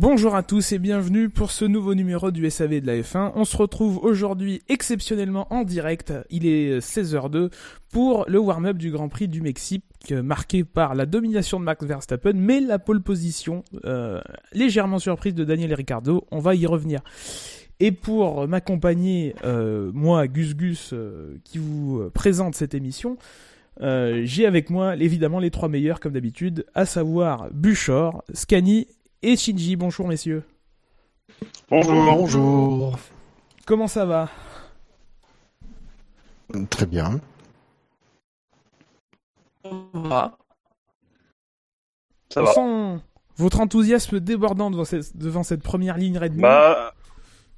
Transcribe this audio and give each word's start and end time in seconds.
Bonjour 0.00 0.34
à 0.34 0.42
tous 0.42 0.72
et 0.72 0.78
bienvenue 0.78 1.28
pour 1.28 1.50
ce 1.50 1.66
nouveau 1.66 1.94
numéro 1.94 2.30
du 2.30 2.48
SAV 2.48 2.80
de 2.80 2.86
la 2.86 2.96
F1. 2.96 3.32
On 3.34 3.44
se 3.44 3.54
retrouve 3.54 3.98
aujourd'hui 3.98 4.62
exceptionnellement 4.70 5.46
en 5.52 5.62
direct, 5.62 6.14
il 6.30 6.46
est 6.46 6.78
16h02, 6.78 7.50
pour 7.92 8.24
le 8.26 8.38
warm-up 8.38 8.78
du 8.78 8.90
Grand 8.90 9.10
Prix 9.10 9.28
du 9.28 9.42
Mexique, 9.42 9.84
euh, 10.10 10.22
marqué 10.22 10.64
par 10.64 10.94
la 10.94 11.04
domination 11.04 11.60
de 11.60 11.66
Max 11.66 11.84
Verstappen, 11.84 12.32
mais 12.34 12.60
la 12.60 12.78
pole 12.78 13.02
position 13.02 13.62
euh, 13.84 14.22
légèrement 14.54 14.98
surprise 14.98 15.34
de 15.34 15.44
Daniel 15.44 15.74
Ricciardo, 15.74 16.26
on 16.30 16.38
va 16.38 16.54
y 16.54 16.64
revenir. 16.64 17.02
Et 17.78 17.92
pour 17.92 18.48
m'accompagner, 18.48 19.34
euh, 19.44 19.90
moi, 19.92 20.28
Gus 20.28 20.56
Gus, 20.56 20.94
qui 21.44 21.58
vous 21.58 22.08
présente 22.14 22.54
cette 22.54 22.72
émission, 22.72 23.18
j'ai 23.82 24.46
avec 24.46 24.70
moi 24.70 24.96
évidemment 24.96 25.40
les 25.40 25.50
trois 25.50 25.68
meilleurs 25.68 26.00
comme 26.00 26.14
d'habitude, 26.14 26.64
à 26.74 26.86
savoir 26.86 27.50
Buchor, 27.52 28.24
Scani 28.32 28.86
et 29.22 29.36
Shinji. 29.36 29.76
Bonjour 29.76 30.06
messieurs. 30.08 30.42
Bonjour. 31.68 31.94
Bonjour. 31.94 32.98
Comment 33.66 33.86
ça 33.88 34.04
va 34.04 34.28
Très 36.70 36.86
bien. 36.86 37.20
va. 39.92 40.36
Ça 42.32 42.42
On 42.42 42.44
va. 42.44 42.52
sent 42.52 43.02
votre 43.36 43.60
enthousiasme 43.60 44.20
débordant 44.20 44.70
devant 44.70 44.84
cette, 44.84 45.16
devant 45.16 45.42
cette 45.42 45.62
première 45.62 45.96
ligne 45.96 46.18
Red 46.18 46.32
Bull. 46.32 46.42
Bah, 46.42 46.92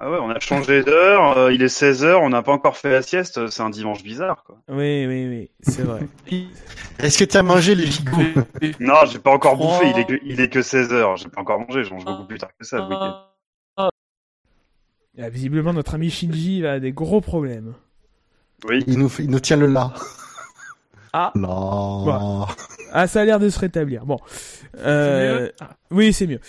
ah 0.05 0.11
ouais, 0.11 0.19
on 0.21 0.31
a 0.31 0.41
changé 0.41 0.83
d'heure, 0.83 1.39
euh, 1.39 1.53
il 1.53 1.63
est 1.63 1.67
16h, 1.67 2.17
on 2.17 2.29
n'a 2.29 2.43
pas 2.43 2.51
encore 2.51 2.77
fait 2.77 2.91
la 2.91 3.03
sieste, 3.03 3.49
c'est 3.51 3.63
un 3.63 3.71
dimanche 3.71 4.03
bizarre, 4.03 4.43
quoi. 4.43 4.59
Oui, 4.69 5.07
oui, 5.07 5.29
oui, 5.29 5.51
c'est 5.63 5.83
vrai. 5.83 6.01
Est-ce 6.99 7.19
que 7.19 7.25
tu 7.25 7.37
as 7.37 7.45
mangé 7.45 7.77
les 7.77 7.87
gigots 7.87 8.11
Non, 8.81 8.97
j'ai 9.07 9.21
pas 9.21 9.31
encore 9.31 9.57
bouffé, 9.57 9.91
il 9.91 9.99
est 10.01 10.05
que, 10.05 10.19
il 10.25 10.41
est 10.41 10.49
que 10.49 10.59
16h, 10.59 11.19
j'ai 11.19 11.29
pas 11.29 11.41
encore 11.43 11.61
mangé, 11.61 11.85
je 11.85 11.91
mange 11.95 12.05
beaucoup 12.05 12.25
plus 12.27 12.39
tard 12.39 12.51
que 12.59 12.67
ça, 12.67 12.79
le 12.79 12.83
week-end. 12.83 13.23
Ah, 15.21 15.29
visiblement, 15.29 15.73
notre 15.73 15.95
ami 15.95 16.11
Shinji 16.11 16.67
a 16.67 16.81
des 16.81 16.91
gros 16.91 17.21
problèmes. 17.21 17.75
Oui. 18.69 18.83
il 18.89 18.99
nous, 18.99 19.09
fait- 19.09 19.23
il 19.23 19.31
nous 19.31 19.41
tient 19.41 19.57
le 19.57 19.67
là. 19.67 19.93
Ah. 21.13 21.31
Non. 21.37 22.47
Ah, 22.93 23.07
ça 23.07 23.21
a 23.21 23.25
l'air 23.25 23.39
de 23.39 23.49
se 23.51 23.59
rétablir. 23.61 24.05
Bon. 24.05 24.19
Euh, 24.79 25.43
mieux? 25.43 25.53
oui, 25.93 26.13
c'est 26.13 26.27
mieux. 26.27 26.41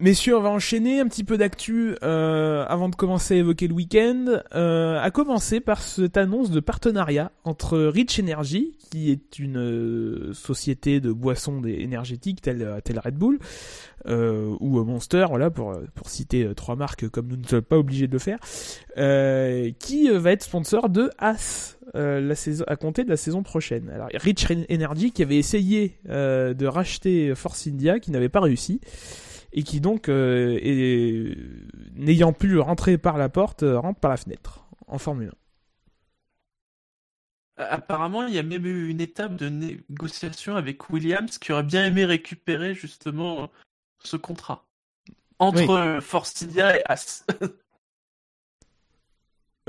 Messieurs, 0.00 0.36
on 0.36 0.42
va 0.42 0.50
enchaîner 0.50 1.00
un 1.00 1.08
petit 1.08 1.24
peu 1.24 1.36
d'actu 1.36 1.96
euh, 2.04 2.64
avant 2.68 2.88
de 2.88 2.94
commencer 2.94 3.34
à 3.34 3.38
évoquer 3.38 3.66
le 3.66 3.74
week-end. 3.74 4.26
Euh, 4.54 4.96
à 5.00 5.10
commencer 5.10 5.58
par 5.58 5.82
cette 5.82 6.16
annonce 6.16 6.52
de 6.52 6.60
partenariat 6.60 7.32
entre 7.42 7.76
Rich 7.80 8.20
Energy, 8.20 8.76
qui 8.92 9.10
est 9.10 9.40
une 9.40 9.58
euh, 9.58 10.32
société 10.34 11.00
de 11.00 11.10
boissons 11.10 11.64
énergétiques 11.64 12.40
telle, 12.40 12.80
telle 12.84 13.00
Red 13.00 13.16
Bull, 13.16 13.40
euh, 14.06 14.54
ou 14.60 14.84
Monster, 14.84 15.26
voilà, 15.28 15.50
pour, 15.50 15.76
pour 15.96 16.08
citer 16.08 16.44
euh, 16.44 16.54
trois 16.54 16.76
marques 16.76 17.08
comme 17.08 17.26
nous 17.26 17.36
ne 17.36 17.46
sommes 17.46 17.62
pas 17.62 17.78
obligés 17.78 18.06
de 18.06 18.12
le 18.12 18.20
faire, 18.20 18.38
euh, 18.98 19.72
qui 19.80 20.08
euh, 20.08 20.20
va 20.20 20.30
être 20.30 20.44
sponsor 20.44 20.90
de 20.90 21.10
As 21.18 21.76
euh, 21.96 22.20
la 22.20 22.36
saison, 22.36 22.64
à 22.68 22.76
compter 22.76 23.02
de 23.02 23.10
la 23.10 23.16
saison 23.16 23.42
prochaine. 23.42 23.90
Alors, 23.90 24.10
Rich 24.14 24.46
Energy 24.70 25.10
qui 25.10 25.24
avait 25.24 25.38
essayé 25.38 25.98
euh, 26.08 26.54
de 26.54 26.66
racheter 26.66 27.34
Force 27.34 27.66
India, 27.66 27.98
qui 27.98 28.12
n'avait 28.12 28.28
pas 28.28 28.40
réussi, 28.40 28.80
et 29.52 29.62
qui 29.62 29.80
donc, 29.80 30.08
euh, 30.08 30.58
n'ayant 31.94 32.32
pu 32.32 32.58
rentrer 32.58 32.98
par 32.98 33.16
la 33.16 33.28
porte, 33.28 33.62
euh, 33.62 33.78
rentre 33.78 34.00
par 34.00 34.10
la 34.10 34.16
fenêtre 34.16 34.66
en 34.86 34.98
Formule 34.98 35.32
Apparemment, 37.56 38.24
il 38.26 38.34
y 38.34 38.38
a 38.38 38.44
même 38.44 38.66
eu 38.66 38.88
une 38.88 39.00
étape 39.00 39.34
de 39.34 39.48
négociation 39.48 40.54
avec 40.54 40.90
Williams 40.90 41.38
qui 41.38 41.52
aurait 41.52 41.64
bien 41.64 41.86
aimé 41.86 42.04
récupérer 42.04 42.74
justement 42.74 43.42
euh, 43.42 43.46
ce 44.04 44.16
contrat 44.16 44.64
entre 45.40 45.70
euh, 45.70 46.00
Force 46.00 46.42
India 46.42 46.78
et 46.78 46.82
As. 46.86 47.26
1. 47.40 47.48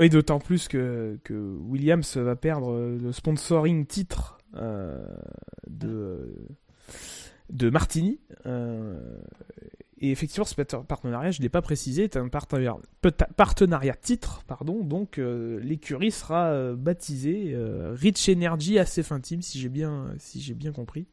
Et 0.04 0.08
d'autant 0.08 0.38
plus 0.38 0.68
que, 0.68 1.18
que 1.24 1.34
Williams 1.34 2.16
va 2.16 2.36
perdre 2.36 2.72
euh, 2.72 2.96
le 2.96 3.12
sponsoring 3.12 3.86
titre 3.86 4.38
euh, 4.54 5.04
de, 5.66 6.34
de 7.50 7.70
Martini. 7.70 8.20
euh, 8.46 9.20
et 10.00 10.10
effectivement, 10.10 10.46
ce 10.46 10.54
partenariat, 10.54 11.30
je 11.30 11.40
ne 11.40 11.42
l'ai 11.42 11.50
pas 11.50 11.60
précisé, 11.60 12.04
est 12.04 12.16
un 12.16 12.28
partenariat, 12.28 13.94
titre, 13.96 14.42
pardon. 14.46 14.82
Donc, 14.82 15.18
euh, 15.18 15.60
l'écurie 15.60 16.10
sera 16.10 16.46
euh, 16.46 16.74
baptisée 16.74 17.52
euh, 17.54 17.92
Rich 17.94 18.30
Energy 18.30 18.78
ACF 18.78 19.12
Team, 19.20 19.42
si 19.42 19.60
j'ai 19.60 19.68
bien, 19.68 20.14
si 20.18 20.40
j'ai 20.40 20.54
bien 20.54 20.72
compris. 20.72 21.06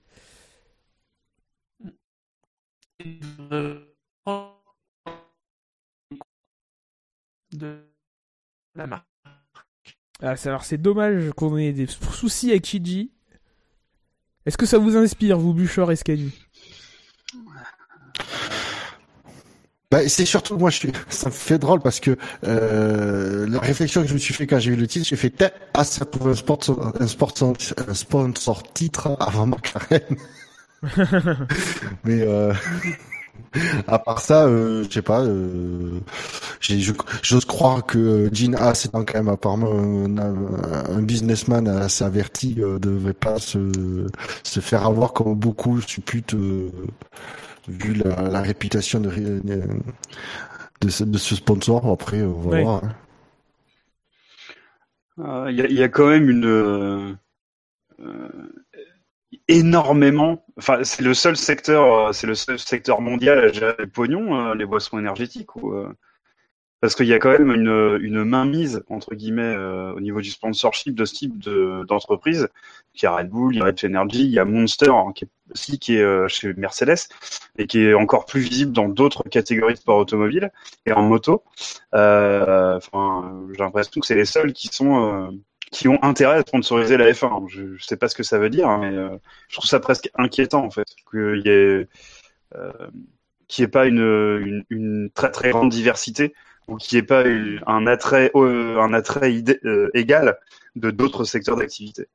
Ah, 10.22 10.36
c'est- 10.36 10.50
dommage 10.78 11.32
qu'on 11.32 11.58
ait 11.58 11.74
des 11.74 11.88
soucis 11.88 12.52
avec 12.52 12.66
Shiji. 12.66 13.12
Est-ce 14.46 14.58
que 14.58 14.66
ça 14.66 14.78
vous 14.78 14.96
inspire, 14.96 15.38
vous, 15.38 15.54
Buchor 15.54 15.92
et 15.92 15.96
Bah, 19.90 20.08
c'est 20.10 20.26
surtout 20.26 20.58
moi, 20.58 20.70
je 20.70 20.78
suis. 20.78 20.92
Ça 21.10 21.30
me 21.30 21.34
fait 21.34 21.58
drôle 21.58 21.80
parce 21.80 22.00
que 22.00 22.18
euh, 22.44 23.48
la 23.48 23.60
réflexion 23.60 24.02
que 24.02 24.08
je 24.08 24.14
me 24.14 24.20
suis 24.20 24.34
fait 24.34 24.46
quand 24.46 24.60
j'ai 24.60 24.72
vu 24.72 24.78
le 24.78 24.88
titre, 24.88 25.08
j'ai 25.08 25.16
fait 25.16 25.34
ah 25.74 25.84
ça 25.84 26.06
trouve 26.06 26.30
un 26.30 26.36
sponsor, 26.36 26.94
un 27.00 27.08
sponsor, 27.08 27.54
un 27.88 27.94
sponsor 27.94 28.64
titre 28.74 29.16
avant 29.20 29.48
McLaren. 29.48 30.18
Mais 32.04 32.22
euh, 32.22 32.54
à 33.88 34.00
part 34.00 34.20
ça, 34.20 34.46
euh, 34.46 34.84
je 34.86 34.90
sais 34.92 35.02
pas. 35.02 35.22
Euh, 35.24 36.00
j'ose 37.24 37.46
croire 37.46 37.86
que 37.86 38.30
Gene 38.34 38.56
Haas 38.56 38.84
étant 38.86 39.04
quand 39.06 39.16
même 39.20 39.30
apparemment 39.30 39.72
un, 39.72 40.18
un 40.98 41.02
businessman 41.02 41.68
assez 41.68 42.04
averti, 42.04 42.56
euh, 42.60 42.80
devait 42.80 43.14
pas 43.14 43.38
se 43.40 44.08
se 44.44 44.60
faire 44.60 44.86
avoir 44.86 45.14
comme 45.14 45.36
beaucoup 45.36 45.82
supputent. 45.82 46.34
euh, 46.36 46.70
vu 47.68 47.94
la, 47.96 48.30
la 48.30 48.42
réputation 48.42 49.00
de, 49.00 49.10
de, 50.82 50.90
ce, 50.90 51.04
de 51.04 51.18
ce 51.18 51.36
sponsor. 51.36 51.86
Après, 51.92 52.22
on 52.22 52.40
va 52.50 52.62
voir. 52.62 52.84
hein. 52.84 52.96
Euh, 55.20 55.52
Il 55.52 55.58
y, 55.58 55.62
a, 55.62 55.68
il 55.68 55.74
y 55.76 55.84
a 55.84 55.90
quand 55.90 56.08
même 56.08 56.30
une 56.30 56.46
euh, 56.46 57.14
euh, 58.00 58.30
énormément. 59.48 60.46
Enfin, 60.58 60.84
c'est 60.84 61.04
le 61.04 61.14
seul 61.14 61.38
secteur, 61.38 62.10
euh, 62.10 62.12
c'est 62.14 62.28
le 62.28 62.36
seul 62.36 62.60
secteur 62.60 63.02
mondial 63.02 63.40
à 63.40 63.52
gérer 63.52 63.76
les 63.80 63.88
pognons, 63.88 64.50
euh, 64.50 64.56
les 64.56 64.66
boissons 64.66 65.00
énergétiques, 65.00 65.56
ou 65.56 65.74
euh, 65.74 65.92
parce 66.82 66.96
qu'il 66.96 67.08
y 67.08 67.14
a 67.14 67.20
quand 67.20 67.32
même 67.32 67.52
une, 67.52 68.00
une 68.02 68.24
mainmise 68.24 68.84
entre 68.90 69.16
guillemets 69.16 69.42
euh, 69.42 69.94
au 69.94 70.00
niveau 70.00 70.22
du 70.22 70.30
sponsorship 70.30 70.96
de 70.96 71.06
ce 71.06 71.14
type 71.16 71.40
de 71.40 71.84
d'entreprise. 71.88 72.50
Il 72.96 73.04
y 73.04 73.06
a 73.06 73.16
Red 73.16 73.30
Bull, 73.30 73.56
il 73.56 73.60
y 73.60 73.62
a 73.62 73.66
Red 73.66 73.80
Energy, 73.84 74.24
il 74.26 74.32
y 74.32 74.40
a 74.40 74.46
Monster 74.46 74.90
hein, 74.92 75.12
qui 75.14 75.26
est 75.26 75.30
aussi 75.52 75.80
qui 75.80 75.98
est 75.98 76.02
euh, 76.02 76.28
chez 76.28 76.54
Mercedes 76.54 77.10
et 77.58 77.68
qui 77.68 77.80
est 77.80 77.94
encore 77.94 78.26
plus 78.26 78.42
visible 78.42 78.72
dans 78.74 78.90
d'autres 78.90 79.24
catégories 79.24 79.74
de 79.74 79.80
sport 79.80 79.98
automobile 79.98 80.52
et 80.86 80.92
en 80.94 81.04
moto. 81.04 81.44
Enfin, 81.94 83.46
j'ai 83.52 83.60
l'impression 83.60 84.00
que 84.02 84.08
c'est 84.08 84.16
les 84.16 84.26
seuls 84.26 84.54
qui 84.54 84.68
sont 84.68 85.32
qui 85.72 85.88
ont 85.88 86.02
intérêt 86.04 86.38
à 86.38 86.42
sponsoriser 86.42 86.98
la 86.98 87.12
F1. 87.12 87.48
Je, 87.50 87.76
je 87.76 87.84
sais 87.86 87.98
pas 87.98 88.08
ce 88.08 88.16
que 88.16 88.24
ça 88.24 88.38
veut 88.40 88.50
dire, 88.50 88.70
mais 88.78 88.96
euh, 88.96 89.10
je 89.50 89.56
trouve 89.58 89.70
ça 89.70 89.80
presque 89.80 90.10
inquiétant 90.16 90.64
en 90.66 90.72
fait 90.72 90.88
qu'il 91.12 91.42
y 91.46 91.50
ait 91.50 91.88
euh, 92.56 92.72
qu'il 93.48 93.64
y 93.64 93.66
ait 93.66 93.70
pas 93.70 93.86
une, 93.88 94.00
une, 94.00 94.66
une 94.70 95.10
très 95.14 95.32
très 95.32 95.52
grande 95.52 95.70
diversité 95.72 96.34
ou 96.68 96.78
qu'il 96.78 96.98
n'y 96.98 97.04
ait 97.04 97.08
pas 97.08 97.24
un 97.68 97.88
attrait 97.88 98.32
euh, 98.36 98.80
un 98.80 98.94
attrait 98.94 99.34
euh, 99.66 99.90
égal 99.94 100.38
de 100.76 100.92
d'autres 100.92 101.24
secteurs 101.26 101.58
d'activité. 101.58 102.08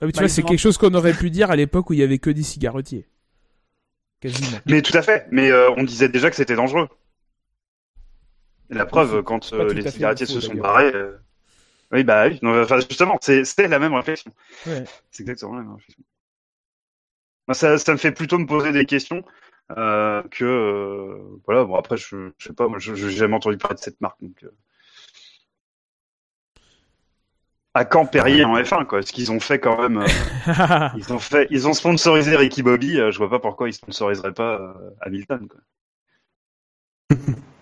Ah, 0.00 0.06
mais 0.06 0.12
tu 0.12 0.18
Bah, 0.18 0.22
vois, 0.22 0.28
c'est 0.28 0.42
quelque 0.42 0.58
chose 0.58 0.76
qu'on 0.78 0.94
aurait 0.94 1.14
pu 1.14 1.30
dire 1.30 1.50
à 1.50 1.56
l'époque 1.56 1.90
où 1.90 1.92
il 1.92 2.00
y 2.00 2.02
avait 2.02 2.18
que 2.18 2.30
des 2.30 2.42
cigarettiers. 2.42 3.06
Quasiment. 4.20 4.58
Mais 4.66 4.82
tout 4.82 4.96
à 4.96 5.02
fait. 5.02 5.26
Mais 5.30 5.50
euh, 5.50 5.70
on 5.76 5.82
disait 5.84 6.08
déjà 6.08 6.30
que 6.30 6.36
c'était 6.36 6.56
dangereux. 6.56 6.88
La 8.70 8.86
preuve, 8.86 9.16
C'est 9.16 9.22
quand 9.24 9.52
euh, 9.52 9.72
les 9.72 9.90
cigarettiers 9.90 10.26
se 10.26 10.40
sont 10.40 10.54
barrés. 10.54 10.92
Oui, 11.92 12.04
bah 12.04 12.28
oui. 12.28 12.38
Non, 12.42 12.62
enfin, 12.62 12.80
justement, 12.80 13.18
c'est- 13.20 13.44
c'était 13.44 13.68
la 13.68 13.78
même 13.78 13.94
réflexion. 13.94 14.30
Ouais. 14.66 14.84
C'est 15.10 15.22
exactement 15.22 15.54
la 15.56 15.62
même 15.62 15.74
réflexion. 15.74 16.02
Moi, 17.46 17.54
ça, 17.54 17.78
ça 17.78 17.92
me 17.92 17.96
fait 17.98 18.12
plutôt 18.12 18.38
me 18.38 18.46
poser 18.46 18.72
des 18.72 18.84
questions 18.84 19.24
euh, 19.76 20.22
que 20.30 20.44
euh, 20.44 21.40
voilà. 21.46 21.64
Bon 21.64 21.76
après, 21.76 21.96
je, 21.96 22.30
je 22.38 22.48
sais 22.48 22.54
pas. 22.54 22.68
Moi, 22.68 22.78
je 22.78 22.94
j'ai 22.94 23.10
jamais 23.10 23.34
entendu 23.36 23.56
parler 23.56 23.76
de 23.76 23.80
cette 23.80 24.00
marque. 24.02 24.20
Donc, 24.20 24.42
euh. 24.44 24.50
à 27.74 27.84
quand 27.86 28.06
Perrier 28.06 28.44
en 28.44 28.54
F1 28.56 28.84
quoi 28.86 29.00
Ce 29.02 29.12
qu'ils 29.12 29.32
ont 29.32 29.40
fait 29.40 29.58
quand 29.60 29.80
même. 29.88 30.04
ils 30.96 31.12
ont 31.12 31.18
fait, 31.18 31.46
ils 31.50 31.66
ont 31.68 31.72
sponsorisé 31.72 32.36
Ricky 32.36 32.62
Bobby. 32.62 32.96
je 32.96 33.16
vois 33.18 33.30
pas 33.30 33.38
pourquoi 33.38 33.68
ils 33.68 33.72
sponsoriseraient 33.72 34.34
pas 34.34 34.74
Hamilton. 35.00 35.48
Quoi. 35.48 35.60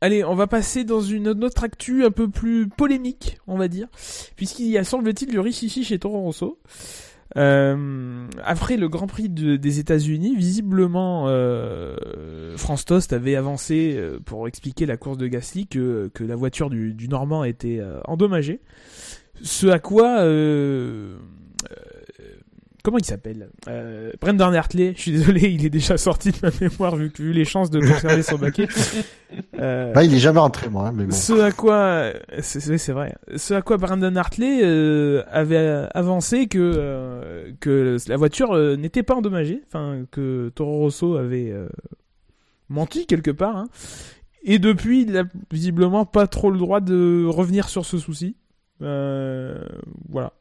Allez, 0.00 0.22
on 0.24 0.34
va 0.36 0.46
passer 0.46 0.84
dans 0.84 1.00
une 1.00 1.28
autre 1.28 1.64
actu 1.64 2.04
un 2.04 2.10
peu 2.12 2.28
plus 2.28 2.68
polémique, 2.68 3.38
on 3.48 3.56
va 3.58 3.66
dire, 3.66 3.88
puisqu'il 4.36 4.68
y 4.68 4.78
a 4.78 4.84
semble-t-il 4.84 5.28
du 5.30 5.40
richichi 5.40 5.82
chez 5.84 5.98
Toro 5.98 6.20
Rosso. 6.20 6.60
Euh, 7.36 8.26
après 8.44 8.76
le 8.76 8.88
Grand 8.88 9.06
Prix 9.06 9.28
de- 9.28 9.56
des 9.56 9.80
États-Unis, 9.80 10.34
visiblement, 10.36 11.24
euh, 11.26 12.56
France 12.56 12.84
Tost 12.84 13.12
avait 13.12 13.34
avancé 13.36 13.94
euh, 13.96 14.18
pour 14.24 14.48
expliquer 14.48 14.86
la 14.86 14.96
course 14.96 15.18
de 15.18 15.26
Gasly 15.26 15.66
que, 15.66 16.10
la 16.20 16.36
voiture 16.36 16.70
du, 16.70 16.94
du 16.94 17.08
Normand 17.08 17.44
était 17.44 17.78
euh, 17.80 18.00
endommagée. 18.06 18.60
Ce 19.42 19.66
à 19.66 19.78
quoi 19.78 20.24
comment 22.88 22.98
il 22.98 23.04
s'appelle 23.04 23.50
euh, 23.68 24.12
Brendan 24.18 24.54
Hartley. 24.54 24.94
Je 24.96 25.00
suis 25.02 25.12
désolé, 25.12 25.50
il 25.50 25.66
est 25.66 25.70
déjà 25.70 25.98
sorti 25.98 26.30
de 26.30 26.36
ma 26.42 26.48
mémoire 26.58 26.96
vu, 26.96 27.12
les 27.18 27.44
chances 27.44 27.68
de 27.70 27.80
conserver 27.80 28.22
son 28.22 28.38
baquet. 28.38 28.66
Euh, 29.58 29.92
Là, 29.92 30.04
il 30.04 30.14
est 30.14 30.18
jamais 30.18 30.38
rentré, 30.38 30.70
moi, 30.70 30.86
hein, 30.88 30.92
mais 30.94 31.04
bon. 31.04 31.10
ce 31.14 31.34
à 31.38 31.52
quoi, 31.52 32.12
c'est 32.40 32.88
vrai. 32.92 33.14
Ce 33.36 33.52
à 33.52 33.60
quoi 33.60 33.76
Brandon 33.76 34.16
Hartley 34.16 34.60
euh, 34.62 35.22
avait 35.30 35.86
avancé 35.92 36.46
que 36.46 36.58
euh, 36.58 37.52
que 37.60 37.98
la 38.08 38.16
voiture 38.16 38.52
euh, 38.52 38.76
n'était 38.76 39.02
pas 39.02 39.14
endommagée, 39.16 39.62
enfin 39.66 40.06
que 40.10 40.50
Toro 40.54 40.78
Rosso 40.78 41.16
avait 41.16 41.52
menti 42.70 43.04
quelque 43.04 43.30
part. 43.30 43.56
hein. 43.58 43.68
Et 44.44 44.58
depuis, 44.58 45.02
il 45.02 45.14
a 45.18 45.24
visiblement 45.52 46.06
pas 46.06 46.26
trop 46.26 46.50
le 46.50 46.56
droit 46.58 46.80
de 46.80 47.26
revenir 47.26 47.68
sur 47.68 47.84
ce 47.84 47.98
souci. 47.98 48.36
Euh, 48.80 49.62
voilà. 50.08 50.32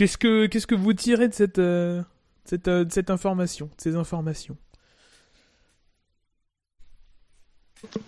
Qu'est-ce 0.00 0.16
que 0.16 0.46
qu'est-ce 0.46 0.66
que 0.66 0.74
vous 0.74 0.94
tirez 0.94 1.28
de 1.28 1.34
cette 1.34 1.58
euh, 1.58 2.00
cette, 2.46 2.68
euh, 2.68 2.86
de 2.86 2.90
cette 2.90 3.10
information, 3.10 3.66
de 3.66 3.72
ces 3.82 3.96
informations? 3.96 4.56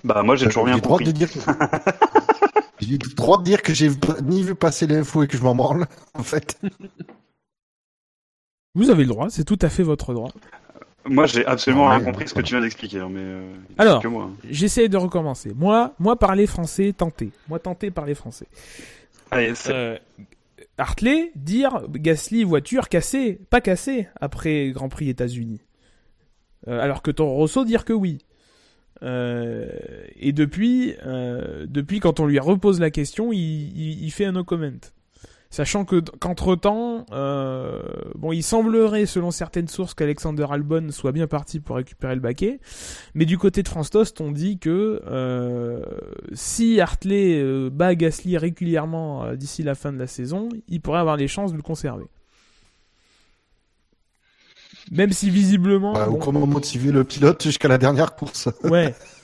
Bah 0.03 0.23
moi 0.23 0.35
j'ai 0.37 0.47
toujours 0.47 0.65
rien 0.65 0.77
le 0.77 0.81
droit 0.81 0.97
compris. 0.97 1.13
de 1.13 1.19
dire 1.19 1.31
que... 1.31 1.39
J'ai 2.81 2.93
le 2.99 3.15
droit 3.15 3.37
de 3.37 3.43
dire 3.45 3.61
que 3.61 3.75
j'ai 3.75 3.91
ni 4.25 4.43
vu 4.43 4.55
passer 4.55 4.87
l'info 4.87 5.23
et 5.23 5.29
que 5.29 5.37
je 5.37 5.43
m'en 5.43 5.55
branle, 5.55 5.87
en 6.15 6.23
fait. 6.23 6.59
Vous 8.75 8.89
avez 8.89 9.03
le 9.03 9.09
droit, 9.11 9.29
c'est 9.29 9.45
tout 9.45 9.59
à 9.61 9.69
fait 9.69 9.83
votre 9.83 10.15
droit. 10.15 10.33
Moi 11.05 11.27
j'ai 11.27 11.45
absolument 11.45 11.89
Ouais, 11.89 11.97
rien 11.97 12.05
compris 12.07 12.27
ce 12.27 12.33
que 12.33 12.41
tu 12.41 12.55
viens 12.55 12.63
d'expliquer. 12.63 13.01
hein, 13.01 13.09
mais 13.11 13.21
euh, 13.21 13.55
Alors, 13.77 14.01
que 14.03 14.09
moi. 14.09 14.25
hein. 14.25 14.37
J'essaie 14.49 14.89
de 14.89 14.97
recommencer. 14.97 15.53
Moi, 15.55 15.93
moi 15.99 16.19
parler 16.19 16.47
français, 16.47 16.95
tenter. 16.97 17.31
Moi 17.49 17.59
tenter 17.59 17.91
parler 17.91 18.15
français. 18.15 18.47
Allez, 19.31 19.55
c'est- 19.55 19.73
Euh, 19.75 19.99
Hartley 20.79 21.33
dire 21.35 21.83
Gasly 21.91 22.45
voiture 22.45 22.89
cassée, 22.89 23.41
pas 23.51 23.61
cassée 23.61 24.09
après 24.21 24.71
Grand 24.71 24.89
Prix 24.89 25.09
États-Unis. 25.09 25.61
Euh, 26.69 26.81
alors 26.81 27.03
que 27.03 27.11
Toro 27.11 27.35
Rosso 27.35 27.65
dire 27.65 27.85
que 27.85 27.93
oui. 27.93 28.19
Euh, 29.03 29.69
et 30.17 30.33
depuis, 30.33 30.95
euh, 31.05 31.67
depuis 31.69 31.99
quand 31.99 32.21
on 32.21 32.27
lui 32.27 32.39
repose 32.39 32.81
la 32.81 32.91
question, 32.91 33.33
il, 33.33 33.39
il, 33.39 34.05
il 34.05 34.11
fait 34.11 34.25
un 34.25 34.33
no 34.33 34.45
comment. 34.45 34.71
Sachant 35.53 35.85
que 35.85 36.01
qu'entre 36.01 36.57
temps, 36.57 37.05
euh, 37.13 37.83
bon, 38.15 38.33
il 38.33 38.43
semblerait, 38.43 39.05
selon 39.05 39.31
certaines 39.31 39.69
sources, 39.69 39.93
qu'Alexander 39.93 40.47
Albon 40.51 40.91
soit 40.91 41.13
bien 41.13 41.27
parti 41.27 41.61
pour 41.61 41.77
récupérer 41.77 42.15
le 42.15 42.23
baquet, 42.23 42.59
mais 43.15 43.27
du 43.27 43.37
côté 43.37 43.63
de 43.63 43.69
France 43.69 43.91
Tost, 43.91 44.23
on 44.23 44.33
dit 44.33 44.59
que 44.59 45.03
euh, 45.07 45.85
si 46.33 46.81
Hartley 46.81 47.39
euh, 47.39 47.69
bat 47.71 47.95
Gasly 47.95 48.39
régulièrement 48.39 49.35
d'ici 49.35 49.63
la 49.63 49.75
fin 49.75 49.93
de 49.93 49.99
la 49.99 50.07
saison, 50.07 50.49
il 50.69 50.81
pourrait 50.81 51.01
avoir 51.01 51.19
les 51.19 51.29
chances 51.29 51.53
de 51.53 51.59
le 51.59 51.63
conserver. 51.63 52.07
Même 54.91 55.13
si 55.13 55.29
visiblement, 55.29 55.93
bon, 55.93 56.15
Ou 56.15 56.17
comment 56.17 56.47
motiver 56.47 56.93
le 56.93 57.05
pilote 57.05 57.43
jusqu'à 57.43 57.69
la 57.69 57.77
dernière 57.77 58.17
course. 58.17 58.49
ouais. 58.65 58.95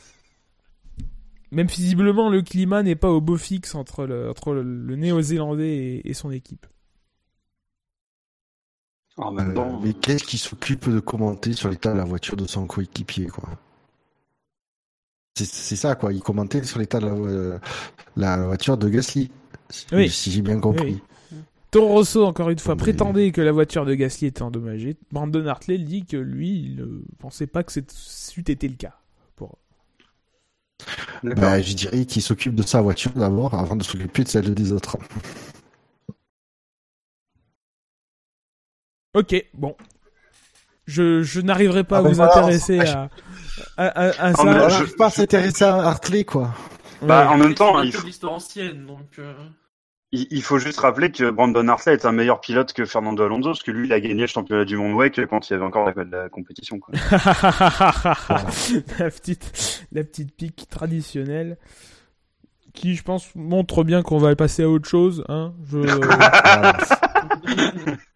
Même 1.50 1.68
si 1.68 1.80
visiblement 1.82 2.28
le 2.28 2.42
climat 2.42 2.82
n'est 2.82 2.96
pas 2.96 3.10
au 3.10 3.20
beau 3.20 3.36
fixe 3.38 3.74
entre 3.74 4.04
le, 4.04 4.30
entre 4.30 4.52
le, 4.52 4.62
le 4.62 4.96
néo-zélandais 4.96 5.76
et, 5.76 6.10
et 6.10 6.14
son 6.14 6.30
équipe. 6.30 6.66
En 9.16 9.32
même 9.32 9.56
Euh, 9.56 9.78
mais 9.82 9.94
qu'est-ce 9.94 10.24
qui 10.24 10.38
s'occupe 10.38 10.88
de 10.88 11.00
commenter 11.00 11.52
sur 11.52 11.68
l'état 11.70 11.92
de 11.92 11.98
la 11.98 12.04
voiture 12.04 12.36
de 12.36 12.46
son 12.46 12.66
coéquipier, 12.66 13.26
quoi? 13.26 13.48
C'est 15.36 15.44
c'est 15.46 15.76
ça, 15.76 15.94
quoi. 15.94 16.12
Il 16.12 16.20
commentait 16.20 16.62
sur 16.64 16.78
l'état 16.78 17.00
de 17.00 17.06
la, 17.06 17.12
euh, 17.12 17.58
la 18.16 18.46
voiture 18.46 18.76
de 18.76 18.88
Gasly. 18.88 19.30
Si, 19.70 19.86
Oui. 19.92 20.08
si 20.10 20.30
j'ai 20.30 20.42
bien 20.42 20.60
compris. 20.60 21.00
Oui. 21.32 21.38
Toro 21.70 21.88
Rosso, 21.88 22.24
encore 22.24 22.50
une 22.50 22.58
fois, 22.58 22.74
Mais- 22.74 22.80
prétendait 22.80 23.30
que 23.32 23.40
la 23.40 23.52
voiture 23.52 23.84
de 23.84 23.94
Gasly 23.94 24.26
était 24.28 24.42
endommagée. 24.42 24.96
Brandon 25.12 25.46
Hartley 25.46 25.78
dit 25.78 26.04
que 26.06 26.16
lui, 26.16 26.60
il 26.60 26.76
ne 26.76 27.02
pensait 27.18 27.46
pas 27.46 27.62
que 27.62 27.72
c'eût 27.72 28.40
été 28.48 28.68
le 28.68 28.76
cas. 28.76 28.97
Bah, 31.24 31.60
je 31.60 31.74
dirais 31.74 32.04
qu'il 32.06 32.22
s'occupe 32.22 32.54
de 32.54 32.62
sa 32.62 32.80
voiture 32.80 33.10
d'abord 33.12 33.54
avant 33.54 33.76
de 33.76 33.82
s'occuper 33.82 34.22
de 34.24 34.28
celle 34.28 34.54
des 34.54 34.72
autres. 34.72 34.96
Ok, 39.14 39.34
bon. 39.54 39.76
Je, 40.86 41.22
je 41.22 41.40
n'arriverai 41.40 41.84
pas 41.84 41.96
Ah 41.96 41.98
à 42.00 42.02
ben 42.02 42.08
vous 42.10 42.14
voilà, 42.16 42.32
intéresser 42.38 42.78
on- 42.80 42.82
à, 42.82 43.08
à, 43.76 43.86
à, 43.86 44.08
à 44.08 44.12
Ah, 44.18 44.34
ça. 44.34 44.42
On 44.42 44.44
n'arrive 44.46 44.94
pas 44.96 45.06
à 45.06 45.10
s'intéresser 45.10 45.64
à 45.64 45.74
Hartley, 45.76 46.24
quoi. 46.24 46.54
Bah, 47.02 47.22
Ouais. 47.22 47.28
en 47.34 47.38
même 47.38 47.54
temps, 47.54 47.80
c'est 47.80 47.86
il 47.88 47.92
faut, 47.92 48.06
l'histoire 48.06 48.32
ancienne, 48.34 48.86
donc. 48.86 49.18
euh, 49.18 49.34
il, 50.12 50.26
il 50.30 50.42
faut 50.42 50.58
juste 50.58 50.80
rappeler 50.80 51.12
que 51.12 51.30
Brandon 51.30 51.66
Hartley 51.68 51.94
est 51.94 52.06
un 52.06 52.12
meilleur 52.12 52.40
pilote 52.40 52.72
que 52.72 52.84
Fernando 52.84 53.22
Alonso, 53.22 53.50
parce 53.50 53.62
que 53.62 53.70
lui, 53.70 53.86
il 53.86 53.92
a 53.92 54.00
gagné 54.00 54.22
le 54.22 54.26
championnat 54.26 54.64
du 54.64 54.76
monde 54.76 54.94
WEC 54.94 55.26
quand 55.26 55.48
il 55.48 55.52
y 55.52 55.56
avait 55.56 55.64
encore 55.64 55.86
la, 55.86 56.04
la 56.04 56.28
compétition. 56.28 56.78
Quoi. 56.78 56.94
la 58.98 59.10
petite, 59.10 59.86
la 59.92 60.04
petite 60.04 60.34
pique 60.34 60.66
traditionnelle 60.70 61.58
qui, 62.72 62.94
je 62.94 63.02
pense, 63.02 63.34
montre 63.34 63.84
bien 63.84 64.02
qu'on 64.02 64.18
va 64.18 64.34
passer 64.36 64.62
à 64.62 64.68
autre 64.68 64.88
chose. 64.88 65.24
Hein. 65.28 65.52
Je... 65.70 65.78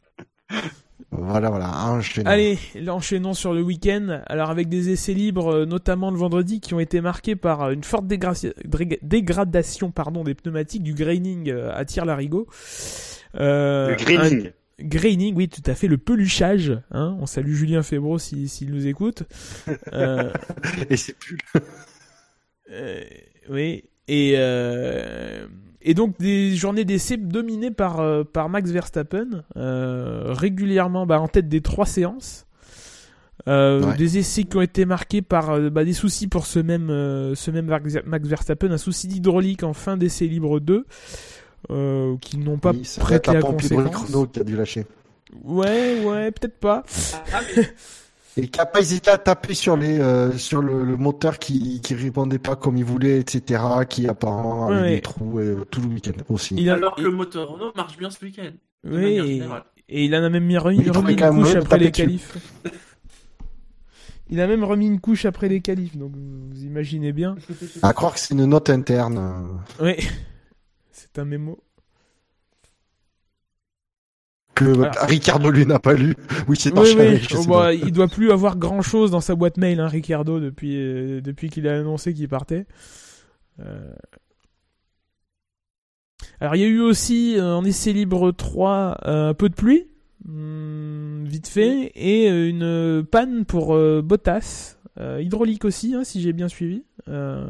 Voilà, 1.12 1.50
voilà, 1.50 1.70
enchaînons. 1.88 2.28
Allez, 2.30 2.58
enchaînons 2.88 3.34
sur 3.34 3.52
le 3.52 3.60
week-end. 3.62 4.22
Alors 4.26 4.50
avec 4.50 4.68
des 4.70 4.88
essais 4.90 5.12
libres, 5.12 5.52
euh, 5.54 5.66
notamment 5.66 6.10
le 6.10 6.16
vendredi, 6.16 6.60
qui 6.60 6.72
ont 6.74 6.80
été 6.80 7.00
marqués 7.02 7.36
par 7.36 7.62
euh, 7.64 7.72
une 7.72 7.84
forte 7.84 8.06
dégra- 8.06 8.98
dégradation 9.02 9.90
pardon, 9.90 10.24
des 10.24 10.34
pneumatiques 10.34 10.82
du 10.82 10.94
graining 10.94 11.50
euh, 11.50 11.70
à 11.74 11.84
tir-larigot. 11.84 12.46
Euh, 13.36 13.90
le 13.90 13.96
greening. 13.96 14.46
un- 14.46 14.50
Graining, 14.80 15.34
oui, 15.36 15.48
tout 15.48 15.62
à 15.70 15.74
fait, 15.76 15.86
le 15.86 15.98
peluchage. 15.98 16.72
Hein. 16.90 17.16
On 17.20 17.26
salue 17.26 17.52
Julien 17.54 17.82
Febro 17.82 18.18
s'il 18.18 18.48
s'il 18.48 18.72
nous 18.72 18.86
écoute. 18.86 19.22
Euh, 19.92 20.32
Et 20.90 20.96
c'est 20.96 21.16
plus. 21.16 21.38
Euh, 22.70 23.02
oui. 23.50 23.84
Et, 24.08 24.32
euh, 24.36 25.46
et 25.84 25.94
donc 25.94 26.18
des 26.18 26.54
journées 26.56 26.84
d'essai 26.84 27.16
dominées 27.16 27.70
par, 27.70 28.00
euh, 28.00 28.24
par 28.24 28.48
Max 28.48 28.70
Verstappen, 28.70 29.44
euh, 29.56 30.24
régulièrement 30.28 31.06
bah, 31.06 31.20
en 31.20 31.28
tête 31.28 31.48
des 31.48 31.60
trois 31.60 31.86
séances. 31.86 32.46
Euh, 33.48 33.82
Ouais. 33.82 33.96
Des 33.96 34.18
essais 34.18 34.44
qui 34.44 34.56
ont 34.56 34.60
été 34.60 34.84
marqués 34.84 35.20
par 35.22 35.58
bah, 35.70 35.84
des 35.84 35.94
soucis 35.94 36.28
pour 36.28 36.46
ce 36.46 36.60
même, 36.60 36.90
euh, 36.90 37.34
ce 37.34 37.50
même 37.50 37.66
Max 37.66 38.28
Verstappen, 38.28 38.70
un 38.70 38.78
souci 38.78 39.08
d'hydraulique 39.08 39.64
en 39.64 39.72
fin 39.72 39.96
d'essai 39.96 40.26
libre 40.28 40.60
2, 40.60 40.86
euh, 41.70 42.16
qui 42.20 42.38
n'ont 42.38 42.58
pas 42.58 42.70
Oui, 42.70 42.88
prêté 43.00 43.32
la 43.32 43.40
conséquence. 43.40 44.06
Renault 44.10 44.26
qui 44.26 44.38
a 44.40 44.44
dû 44.44 44.56
lâcher. 44.56 44.86
Ouais, 45.42 46.04
ouais, 46.04 46.30
peut-être 46.30 46.58
pas. 46.58 46.84
Ah, 47.32 47.40
mais 47.56 47.64
Et 48.38 48.48
qui 48.48 48.60
a 48.60 48.66
pas 48.66 48.80
hésité 48.80 49.10
à 49.10 49.18
taper 49.18 49.52
sur 49.54 49.76
les 49.76 49.98
euh, 50.00 50.32
sur 50.38 50.62
le, 50.62 50.84
le 50.84 50.96
moteur 50.96 51.38
qui 51.38 51.80
qui 51.82 51.94
répondait 51.94 52.38
pas 52.38 52.56
comme 52.56 52.76
il 52.78 52.84
voulait, 52.84 53.18
etc. 53.20 53.62
Qui 53.88 54.08
apparemment 54.08 54.68
avait 54.68 54.80
Ouais. 54.80 54.94
des 54.96 55.00
trous 55.02 55.38
euh, 55.38 55.64
tout 55.70 55.82
le 55.82 55.88
week-end 55.88 56.12
aussi. 56.30 56.54
Il 56.56 56.70
a, 56.70 56.74
alors 56.74 56.94
que 56.96 57.02
le 57.02 57.10
moteur 57.10 57.50
Renault 57.50 57.72
marche 57.76 57.98
bien 57.98 58.08
ce 58.10 58.24
week-end. 58.24 58.52
oui, 58.84 59.18
et, 59.18 59.42
et 59.90 60.04
il 60.06 60.14
en 60.16 60.22
a 60.24 60.30
même 60.30 60.44
mis, 60.44 60.56
remis, 60.56 60.78
une 60.78 60.90
couche 60.90 61.54
après 61.56 61.78
les 61.78 61.90
qualifs. 61.90 62.38
Il 64.30 64.40
a 64.40 64.46
même 64.46 64.64
remis 64.64 64.86
une 64.86 65.00
couche 65.00 65.26
après 65.26 65.48
les 65.50 65.60
qualifs, 65.60 65.96
donc 65.96 66.12
vous 66.16 66.62
imaginez 66.64 67.12
bien. 67.12 67.36
À 67.82 67.92
croire 67.92 68.14
que 68.14 68.20
c'est 68.20 68.32
une 68.32 68.46
note 68.46 68.70
interne. 68.70 69.60
Oui, 69.80 69.92
c'est 70.90 71.18
un 71.18 71.26
mémo. 71.26 71.62
Que 74.54 74.64
Voilà. 74.64 74.92
Ricardo 75.02 75.50
lui 75.50 75.66
n'a 75.66 75.78
pas 75.78 75.94
lu. 75.94 76.14
Oui, 76.48 76.56
c'est 76.58 76.76
Oui, 76.78 76.94
oui. 76.98 77.20
Oh, 77.34 77.44
bah, 77.48 77.74
il 77.74 77.92
doit 77.92 78.08
plus 78.08 78.30
avoir 78.30 78.56
grand 78.56 78.82
chose 78.82 79.10
dans 79.10 79.20
sa 79.20 79.34
boîte 79.34 79.56
mail, 79.56 79.80
hein, 79.80 79.88
Ricardo, 79.88 80.40
depuis, 80.40 80.76
euh, 80.76 81.20
depuis 81.20 81.50
qu'il 81.50 81.68
a 81.68 81.78
annoncé 81.78 82.14
qu'il 82.14 82.28
partait. 82.28 82.66
Euh. 83.60 83.92
Alors, 86.40 86.56
il 86.56 86.60
y 86.60 86.64
a 86.64 86.68
eu 86.68 86.80
aussi, 86.80 87.36
euh, 87.38 87.54
en 87.54 87.64
essai 87.64 87.92
libre 87.92 88.32
3, 88.32 88.98
euh, 89.06 89.30
un 89.30 89.34
peu 89.34 89.48
de 89.48 89.54
pluie, 89.54 89.86
hum, 90.28 91.24
vite 91.24 91.48
fait, 91.48 91.92
et 91.94 92.30
euh, 92.30 92.48
une 92.48 93.04
panne 93.04 93.44
pour 93.44 93.74
euh, 93.74 94.02
Bottas, 94.02 94.76
euh, 94.98 95.20
hydraulique 95.22 95.64
aussi, 95.64 95.94
hein, 95.94 96.04
si 96.04 96.20
j'ai 96.20 96.32
bien 96.32 96.48
suivi. 96.48 96.84
Euh, 97.08 97.44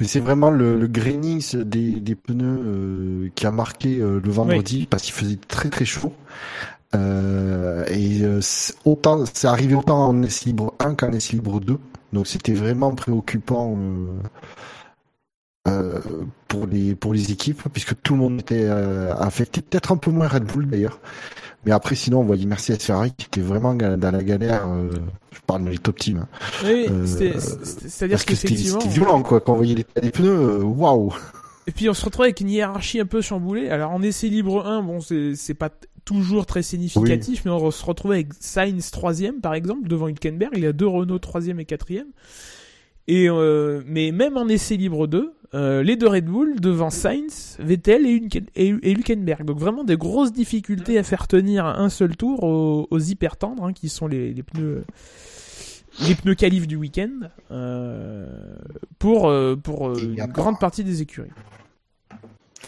Mais 0.00 0.06
c'est 0.06 0.20
vraiment 0.20 0.50
le, 0.50 0.78
le 0.78 0.88
des, 0.88 2.00
des 2.00 2.14
pneus 2.14 2.44
euh, 2.44 3.28
qui 3.34 3.46
a 3.46 3.50
marqué 3.52 3.98
euh, 4.00 4.20
le 4.22 4.30
vendredi 4.30 4.86
parce 4.90 5.04
qu'il 5.04 5.14
faisait 5.14 5.38
très 5.48 5.68
très 5.68 5.84
chaud. 5.84 6.12
Euh, 6.94 7.84
et 7.88 8.22
euh, 8.22 8.40
autant, 8.84 9.24
c'est 9.32 9.46
arrivé 9.46 9.74
autant 9.74 10.08
en 10.08 10.22
essai 10.22 10.46
libre 10.46 10.74
1 10.78 10.94
qu'en 10.94 11.12
essai 11.12 11.34
libre 11.34 11.60
2. 11.60 11.78
Donc 12.12 12.26
c'était 12.26 12.54
vraiment 12.54 12.94
préoccupant 12.94 13.76
euh, 13.76 14.06
euh, 15.66 16.00
pour 16.48 16.66
les 16.66 16.94
pour 16.94 17.14
les 17.14 17.32
équipes 17.32 17.62
puisque 17.72 17.94
tout 18.02 18.14
le 18.14 18.20
monde 18.20 18.40
était 18.40 18.66
euh, 18.68 19.14
affecté, 19.14 19.62
peut-être 19.62 19.92
un 19.92 19.96
peu 19.96 20.10
moins 20.10 20.28
Red 20.28 20.44
Bull 20.44 20.66
d'ailleurs. 20.68 21.00
Mais 21.64 21.72
après 21.72 21.94
sinon 21.94 22.20
on 22.20 22.24
voyait 22.24 22.44
Mercedes 22.44 22.80
Ferrari 22.82 23.12
qui 23.16 23.26
était 23.26 23.40
vraiment 23.40 23.74
dans 23.74 24.10
la 24.10 24.22
galère. 24.22 24.68
euh, 24.68 24.90
je 25.32 25.40
parle 25.46 25.64
des 25.64 25.78
top 25.78 25.98
teams. 25.98 26.18
hein. 26.18 26.28
oui, 26.64 26.86
c'était- 27.06 27.40
c'est- 27.40 27.88
c'est-à-dire 27.88 28.16
Parce 28.16 28.24
que 28.24 28.34
c'était 28.34 28.54
violent 28.88 29.22
quoi 29.22 29.40
quand 29.40 29.54
on 29.54 29.56
voyait 29.56 29.74
des 29.74 30.10
pneus. 30.10 30.28
euh, 30.28 30.62
Waouh. 30.62 31.14
Et 31.66 31.72
puis 31.72 31.88
on 31.88 31.94
se 31.94 32.04
retrouve 32.04 32.24
avec 32.24 32.40
une 32.40 32.50
hiérarchie 32.50 33.00
un 33.00 33.06
peu 33.06 33.22
chamboulée. 33.22 33.70
Alors 33.70 33.90
en 33.92 34.02
essai 34.02 34.28
libre 34.28 34.66
1, 34.66 34.82
bon, 34.82 35.00
c'est 35.00 35.34
c'est 35.34 35.54
pas 35.54 35.70
toujours 36.04 36.44
très 36.44 36.62
significatif, 36.62 37.42
mais 37.46 37.50
on 37.50 37.70
se 37.70 37.82
retrouve 37.86 38.12
avec 38.12 38.28
Sainz 38.38 38.90
troisième 38.90 39.40
par 39.40 39.54
exemple 39.54 39.88
devant 39.88 40.08
Hülkenberg. 40.08 40.52
Il 40.56 40.62
y 40.62 40.66
a 40.66 40.74
deux 40.74 40.86
Renault 40.86 41.18
troisième 41.18 41.58
et 41.60 41.64
quatrième. 41.64 42.08
Et 43.06 43.28
euh, 43.28 43.82
mais 43.86 44.12
même 44.12 44.36
en 44.36 44.48
essai 44.48 44.76
libre 44.76 45.06
2, 45.06 45.34
euh, 45.54 45.82
les 45.82 45.96
deux 45.96 46.08
Red 46.08 46.24
Bull 46.24 46.58
devant 46.58 46.90
Sainz, 46.90 47.56
Vettel 47.60 48.06
et, 48.06 48.28
et, 48.56 48.68
et 48.68 48.90
Hülkenberg. 48.92 49.44
Donc 49.44 49.58
vraiment 49.58 49.84
des 49.84 49.96
grosses 49.96 50.32
difficultés 50.32 50.98
à 50.98 51.02
faire 51.02 51.28
tenir 51.28 51.66
un 51.66 51.90
seul 51.90 52.16
tour 52.16 52.42
aux, 52.42 52.88
aux 52.90 52.98
hyper 52.98 53.36
tendres, 53.36 53.64
hein, 53.64 53.72
qui 53.72 53.88
sont 53.88 54.06
les, 54.06 54.32
les 54.32 54.42
pneus 54.42 54.84
les 56.00 56.14
pneus 56.14 56.34
qualifs 56.34 56.66
du 56.66 56.76
week-end 56.76 57.12
euh, 57.50 58.26
pour 58.98 59.28
euh, 59.28 59.56
pour 59.56 59.88
euh, 59.88 59.94
une 59.96 60.26
grande 60.26 60.58
partie 60.58 60.84
des 60.84 61.02
écuries. 61.02 61.30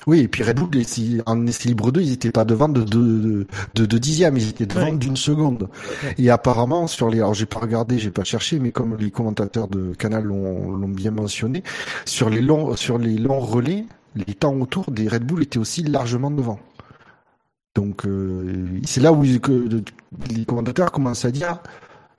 Oui, 0.06 0.20
et 0.20 0.28
puis 0.28 0.42
Red 0.42 0.56
Bull, 0.58 0.70
en 1.26 1.46
essai 1.46 1.68
libre 1.68 1.90
2, 1.92 2.00
ils 2.00 2.12
étaient 2.12 2.30
pas 2.30 2.44
devant 2.44 2.68
de, 2.68 2.82
de, 2.82 2.98
de, 2.98 3.46
de, 3.74 3.86
de 3.86 3.98
dixième, 3.98 4.36
ils 4.36 4.48
étaient 4.50 4.66
devant 4.66 4.86
Ouais. 4.90 4.96
d'une 4.96 5.16
seconde. 5.16 5.68
Et 6.18 6.30
apparemment, 6.30 6.86
sur 6.86 7.08
les, 7.10 7.18
alors 7.18 7.34
j'ai 7.34 7.46
pas 7.46 7.60
regardé, 7.60 7.98
j'ai 7.98 8.10
pas 8.10 8.24
cherché, 8.24 8.58
mais 8.58 8.72
comme 8.72 8.96
les 8.96 9.10
commentateurs 9.10 9.68
de 9.68 9.94
Canal 9.94 10.24
l'ont 10.24 10.88
bien 10.88 11.10
mentionné, 11.10 11.62
sur 12.04 12.30
les 12.30 12.40
longs, 12.40 12.76
sur 12.76 12.98
les 12.98 13.16
longs 13.18 13.40
relais, 13.40 13.84
les 14.14 14.34
temps 14.34 14.54
autour 14.54 14.90
des 14.90 15.08
Red 15.08 15.24
Bull 15.24 15.42
étaient 15.42 15.58
aussi 15.58 15.82
largement 15.82 16.30
devant. 16.30 16.58
Donc, 17.74 18.06
euh, 18.06 18.66
c'est 18.84 19.00
là 19.02 19.12
où 19.12 19.22
que, 19.38 19.82
les 20.34 20.44
commentateurs 20.46 20.90
commencent 20.92 21.24
à 21.26 21.30
dire, 21.30 21.58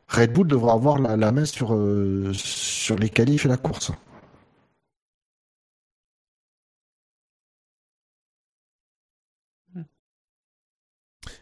Red 0.07 0.31
Bull 0.33 0.47
devra 0.47 0.73
avoir 0.73 0.99
la, 0.99 1.17
la 1.17 1.31
main 1.31 1.45
sur, 1.45 1.73
euh, 1.73 2.31
sur 2.33 2.95
les 2.97 3.09
qualifs 3.09 3.45
et 3.45 3.49
la 3.49 3.57
course. 3.57 3.91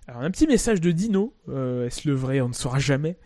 Alors 0.08 0.22
un 0.22 0.30
petit 0.30 0.46
message 0.46 0.82
de 0.82 0.92
Dino, 0.92 1.34
euh, 1.50 1.88
est-ce 1.88 2.08
le 2.08 2.14
vrai, 2.14 2.40
on 2.40 2.50
ne 2.50 2.54
saura 2.54 2.78
jamais, 2.78 3.18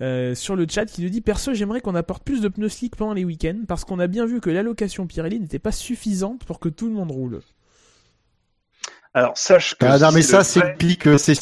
euh, 0.00 0.34
sur 0.34 0.56
le 0.56 0.66
chat 0.68 0.86
qui 0.86 1.02
nous 1.02 1.10
dit 1.10 1.20
perso 1.20 1.52
j'aimerais 1.52 1.82
qu'on 1.82 1.94
apporte 1.94 2.24
plus 2.24 2.40
de 2.40 2.48
pneus 2.48 2.70
slick 2.70 2.96
pendant 2.96 3.12
les 3.12 3.24
week-ends 3.24 3.60
parce 3.68 3.84
qu'on 3.84 3.98
a 3.98 4.06
bien 4.06 4.24
vu 4.24 4.40
que 4.40 4.48
l'allocation 4.48 5.06
Pirelli 5.06 5.38
n'était 5.40 5.58
pas 5.58 5.72
suffisante 5.72 6.44
pour 6.46 6.58
que 6.58 6.70
tout 6.70 6.86
le 6.86 6.94
monde 6.94 7.10
roule. 7.10 7.40
Alors 9.14 9.36
sache 9.36 9.74
que 9.74 9.84
Ah 9.84 9.98
non, 9.98 10.10
mais 10.10 10.22
c'est 10.22 10.22
ça, 10.22 10.42
c'est 10.42 10.60
vrai- 10.60 10.70
une 10.70 10.76
pique, 10.78 11.06
euh, 11.06 11.18
c'est, 11.18 11.34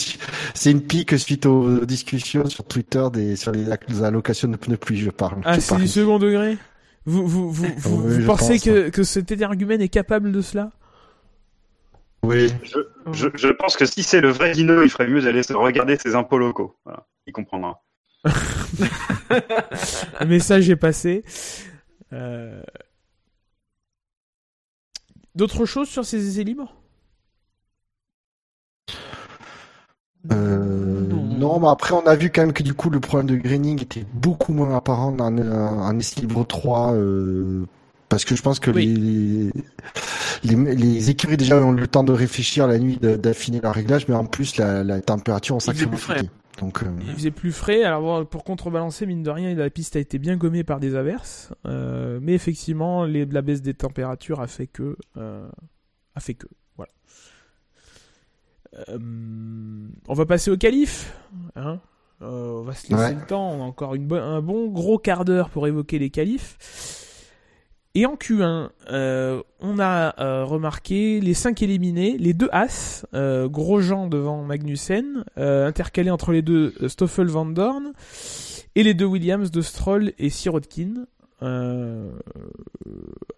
c'est 0.54 0.70
une 0.72 0.82
pique 0.82 1.16
suite 1.18 1.46
aux 1.46 1.84
discussions 1.86 2.46
sur 2.48 2.64
Twitter 2.64 3.04
des, 3.12 3.36
sur 3.36 3.52
les 3.52 3.70
allocations 4.02 4.48
de 4.48 4.56
pneus 4.56 4.76
pluie, 4.76 4.98
je 4.98 5.10
parle. 5.10 5.40
Ah 5.44 5.60
c'est 5.60 5.76
du 5.76 5.86
second 5.86 6.18
degré? 6.18 6.58
Vous, 7.06 7.26
vous, 7.28 7.50
vous, 7.52 7.66
vous, 7.76 8.02
Oui, 8.02 8.14
vous 8.16 8.20
je 8.20 8.26
pensez 8.26 8.54
pense, 8.54 8.64
que, 8.64 8.88
que 8.90 9.04
cet 9.04 9.30
énergumène 9.30 9.80
est 9.80 9.88
capable 9.88 10.32
de 10.32 10.40
cela? 10.40 10.72
Oui. 12.22 12.52
je, 12.62 12.78
je, 13.12 13.28
je 13.34 13.48
pense 13.48 13.76
que 13.76 13.86
si 13.86 14.02
c'est 14.02 14.20
le 14.20 14.30
vrai 14.30 14.52
Dino, 14.52 14.82
il 14.82 14.90
ferait 14.90 15.08
mieux 15.08 15.22
d'aller 15.22 15.42
se 15.42 15.52
regarder 15.52 15.96
ses 15.96 16.14
impôts 16.14 16.38
locaux. 16.38 16.76
Voilà, 16.84 17.06
il 17.26 17.32
comprendra. 17.32 17.82
Un 20.20 20.24
message 20.26 20.68
est 20.68 20.76
passé. 20.76 21.24
Euh, 22.12 22.62
D'autres 25.34 25.64
choses 25.64 25.88
sur 25.88 26.04
ces 26.04 26.28
essais 26.28 26.44
libres? 26.44 26.74
Euh, 30.32 31.06
non, 31.12 31.60
mais 31.60 31.68
après, 31.68 31.94
on 31.94 32.06
a 32.06 32.14
vu 32.14 32.30
quand 32.30 32.42
même 32.42 32.52
que 32.52 32.62
du 32.62 32.74
coup, 32.74 32.90
le 32.90 33.00
problème 33.00 33.26
de 33.26 33.36
graining 33.36 33.80
était 33.82 34.04
beaucoup 34.12 34.52
moins 34.52 34.76
apparent 34.76 35.16
en, 35.18 35.38
en 35.38 35.98
essai 35.98 36.20
libre 36.20 36.44
3, 36.46 36.92
euh, 36.94 37.64
parce 38.10 38.26
que 38.26 38.36
je 38.36 38.42
pense 38.42 38.60
que 38.60 38.70
Oui. 38.70 39.50
les, 40.44 40.54
les, 40.54 40.74
les 40.74 41.10
écuries 41.10 41.38
déjà 41.38 41.56
ont 41.56 41.72
eu 41.74 41.80
le 41.80 41.86
temps 41.88 42.04
de 42.04 42.12
réfléchir 42.12 42.66
la 42.66 42.78
nuit, 42.78 42.98
d'affiner 42.98 43.60
leur 43.62 43.72
réglage, 43.74 44.06
mais 44.08 44.14
en 44.14 44.26
plus, 44.26 44.58
la, 44.58 44.84
la 44.84 45.00
température 45.00 45.56
faisait 45.56 45.72
sacrément 45.72 45.92
plus 45.92 45.98
frais. 46.00 46.18
chuté. 46.18 46.30
Donc, 46.60 46.82
euh, 46.82 46.86
Il 47.06 47.14
faisait 47.14 47.30
plus 47.30 47.52
frais. 47.52 47.84
Alors 47.84 48.26
pour 48.28 48.44
contrebalancer, 48.44 49.06
mine 49.06 49.22
de 49.22 49.30
rien, 49.30 49.54
la 49.54 49.70
piste 49.70 49.96
a 49.96 49.98
été 50.00 50.18
bien 50.18 50.36
gommée 50.36 50.64
par 50.64 50.78
des 50.80 50.94
averses, 50.94 51.50
Euh, 51.66 52.18
mais 52.20 52.34
effectivement, 52.34 53.04
les, 53.04 53.24
la 53.24 53.40
baisse 53.40 53.62
des 53.62 53.72
températures 53.72 54.40
a 54.40 54.46
fait 54.46 54.66
que, 54.66 54.96
euh, 55.16 55.48
a 56.14 56.20
fait 56.20 56.34
que, 56.34 56.46
voilà. 56.76 56.92
Euh, 58.88 58.98
on 60.08 60.14
va 60.14 60.26
passer 60.26 60.50
au 60.50 60.56
qualif. 60.56 61.12
Hein 61.56 61.80
on 62.20 62.60
va 62.62 62.74
se 62.74 62.90
laisser 62.90 62.94
Ouais. 63.02 63.14
le 63.14 63.26
temps. 63.26 63.50
On 63.52 63.62
a 63.62 63.64
encore 63.64 63.94
une 63.94 64.12
un 64.12 64.42
bon 64.42 64.68
gros 64.68 64.98
quart 64.98 65.24
d'heure 65.24 65.48
pour 65.48 65.66
évoquer 65.66 65.98
les 65.98 66.10
qualifs. 66.10 66.99
Et 67.96 68.06
en 68.06 68.14
Q1, 68.14 68.68
euh, 68.92 69.42
on 69.58 69.80
a 69.80 70.14
euh, 70.20 70.44
remarqué 70.44 71.20
les 71.20 71.34
5 71.34 71.60
éliminés, 71.62 72.16
les 72.18 72.34
deux 72.34 72.48
As, 72.52 73.04
euh, 73.14 73.48
Grosjean 73.48 74.06
devant 74.06 74.44
Magnussen, 74.44 75.24
euh, 75.38 75.66
intercalé 75.66 76.10
entre 76.10 76.30
les 76.30 76.42
deux 76.42 76.72
euh, 76.80 76.88
Stoffel 76.88 77.26
Van 77.26 77.46
Dorn, 77.46 77.92
et 78.76 78.84
les 78.84 78.94
deux 78.94 79.06
Williams 79.06 79.50
de 79.50 79.60
Stroll 79.60 80.12
et 80.18 80.30
Sirotkin, 80.30 81.06
euh, 81.42 82.12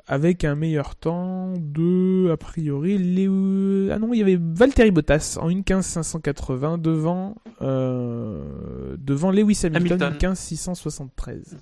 avec 0.06 0.44
un 0.44 0.54
meilleur 0.54 0.96
temps 0.96 1.54
de, 1.56 2.30
a 2.30 2.36
priori, 2.36 2.98
les... 2.98 3.90
ah 3.90 3.98
non, 3.98 4.12
il 4.12 4.18
y 4.18 4.22
avait 4.22 4.38
Valtteri 4.38 4.90
Bottas 4.90 5.38
en 5.40 5.48
1.15.580 5.48 6.78
devant, 6.78 7.36
euh, 7.62 8.96
devant 8.98 9.30
Lewis 9.30 9.60
Hamilton, 9.64 10.02
Hamilton. 10.02 10.32
1.15.673. 10.34 11.56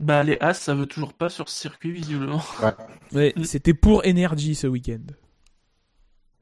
Bah, 0.00 0.22
les 0.22 0.38
As, 0.40 0.54
ça 0.54 0.74
veut 0.74 0.86
toujours 0.86 1.12
pas 1.12 1.28
sur 1.28 1.48
ce 1.48 1.58
circuit, 1.60 1.92
visiblement. 1.92 2.42
Ouais, 3.12 3.32
Mm. 3.36 3.44
c'était 3.44 3.74
pour 3.74 4.02
Energy 4.06 4.54
ce 4.54 4.66
week-end. 4.66 5.02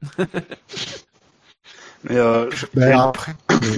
Mais 2.05 2.15
euh, 2.15 2.49
je- 2.51 2.65
ben, 2.73 2.97
a- 2.97 3.07
après, 3.09 3.33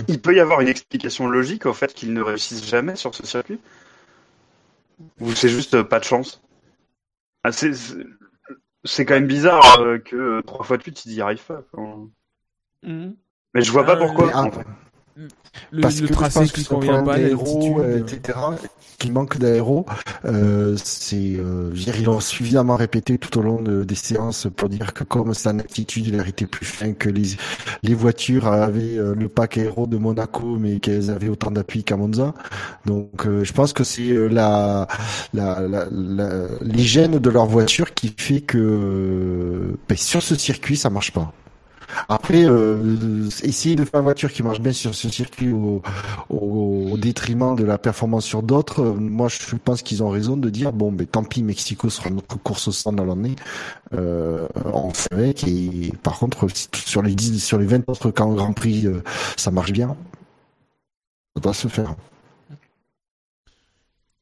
il 0.08 0.22
peut 0.22 0.36
y 0.36 0.40
avoir 0.40 0.62
une 0.62 0.68
explication 0.68 1.28
logique 1.28 1.66
au 1.66 1.74
fait 1.74 1.92
qu'ils 1.94 2.14
ne 2.14 2.22
réussissent 2.22 2.66
jamais 2.68 2.96
sur 2.96 3.16
ce 3.16 3.26
circuit? 3.26 3.60
Ou 5.20 5.34
c'est 5.34 5.50
juste 5.50 5.74
euh, 5.74 5.84
pas 5.84 6.00
de 6.00 6.04
chance? 6.04 6.42
Ah, 7.44 7.52
c'est- 7.52 7.74
quand 9.06 9.16
même 9.16 9.26
bizarre 9.28 9.80
euh, 9.82 9.98
que 9.98 10.16
euh, 10.16 10.42
trois 10.44 10.64
fois 10.64 10.78
de 10.78 10.84
suite 10.84 11.04
ils 11.08 11.14
y 11.14 11.22
arrivent 11.22 11.44
pas. 11.44 11.64
Mhm. 12.84 13.16
Mais 13.56 13.62
je 13.64 13.72
vois 13.72 13.86
pas 13.86 13.94
Ah, 13.94 13.98
pourquoi. 13.98 14.36
en 14.36 14.46
après- 14.46 14.62
fait. 14.64 14.70
Le, 15.72 15.82
parce 15.82 16.00
le 16.02 16.08
que 16.08 16.14
je 16.14 16.14
tracé 16.14 16.40
pense 16.40 16.52
que 16.52 16.62
qui 16.62 16.62
un 16.62 16.76
convient 16.76 17.04
pas, 17.04 17.18
l'altitude. 17.18 18.06
etc., 18.08 18.40
qu'il 18.98 19.12
manque 19.14 19.38
d'aéro, 19.38 19.86
euh, 20.26 20.76
c'est, 20.82 21.36
euh, 21.38 21.72
je 21.74 21.90
ils 21.92 22.04
l'ont 22.06 22.20
suffisamment 22.20 22.76
répété 22.76 23.18
tout 23.18 23.38
au 23.40 23.42
long 23.42 23.62
de- 23.62 23.84
des 23.84 23.96
séances 23.96 24.48
pour 24.56 24.70
dire 24.70 24.94
que 24.94 25.04
comme 25.04 25.32
en 25.32 25.60
altitude, 25.60 26.08
il 26.08 26.20
était 26.28 26.46
plus 26.46 26.66
fin, 26.66 26.94
que 26.94 27.10
les, 27.10 27.24
les 27.84 27.94
voitures 27.96 28.48
avaient 28.48 28.98
euh, 28.98 29.16
le 29.16 29.28
pack 29.28 29.58
aéro 29.58 29.88
de 29.88 29.98
Monaco, 29.98 30.58
mais 30.60 30.80
qu'elles 30.80 31.10
avaient 31.10 31.30
autant 31.30 31.52
d'appui 31.52 31.84
qu'à 31.84 31.98
Monza. 31.98 32.34
Donc, 32.86 33.26
euh, 33.26 33.44
je 33.44 33.54
pense 33.54 33.74
que 33.74 33.84
c'est 33.84 34.10
euh, 34.12 34.28
la, 34.28 34.88
la, 35.34 35.62
la, 35.68 35.88
la- 35.92 36.48
les 36.62 36.84
gènes 36.84 37.20
de 37.20 37.30
leur 37.30 37.46
voiture 37.48 37.94
qui 37.94 38.14
fait 38.18 38.42
que, 38.42 39.78
ben, 39.90 39.98
sur 39.98 40.22
ce 40.22 40.36
circuit, 40.36 40.78
ça 40.78 40.90
marche 40.90 41.12
pas. 41.12 41.34
Après, 42.10 42.46
euh, 42.46 43.28
essayer 43.44 43.76
de 43.76 43.86
faire 43.86 44.00
une 44.00 44.06
voiture 44.06 44.32
qui 44.32 44.44
marche 44.44 44.60
bien 44.60 44.74
sur 44.74 44.96
ce 44.96 45.10
circuit 45.10 45.52
au, 45.52 45.82
au, 46.30 46.98
détriment 46.98 47.56
de 47.56 47.64
la 47.64 47.78
performance 47.78 48.26
sur 48.26 48.44
d'autres, 48.44 48.84
moi 48.84 49.28
je 49.28 49.56
pense 49.56 49.82
qu'ils 49.82 50.04
ont 50.04 50.10
raison 50.10 50.38
de 50.38 50.50
dire 50.50 50.72
bon, 50.74 50.92
mais 50.92 51.06
tant 51.06 51.24
pis, 51.24 51.44
Mexico 51.44 51.90
sera 51.90 52.10
notre 52.10 52.38
course 52.38 52.68
au 52.68 52.72
stand 52.72 52.96
dans 52.96 53.06
l'année. 53.06 53.36
Euh, 53.94 54.48
on 54.74 54.92
fait 54.92 55.14
avec. 55.14 55.44
Et 55.48 55.92
par 56.04 56.20
contre, 56.20 56.48
sur 56.76 57.02
les 57.02 57.16
10, 57.16 57.44
sur 57.44 57.58
les 57.58 57.66
20 57.66 57.90
autres 57.90 58.12
camps 58.12 58.34
Grand 58.34 58.54
Prix, 58.54 58.88
euh, 58.88 59.04
ça 59.38 59.52
marche 59.52 59.72
bien. 59.72 59.96
Ça 61.36 61.42
doit 61.42 61.54
se 61.54 61.68
faire. 61.68 61.96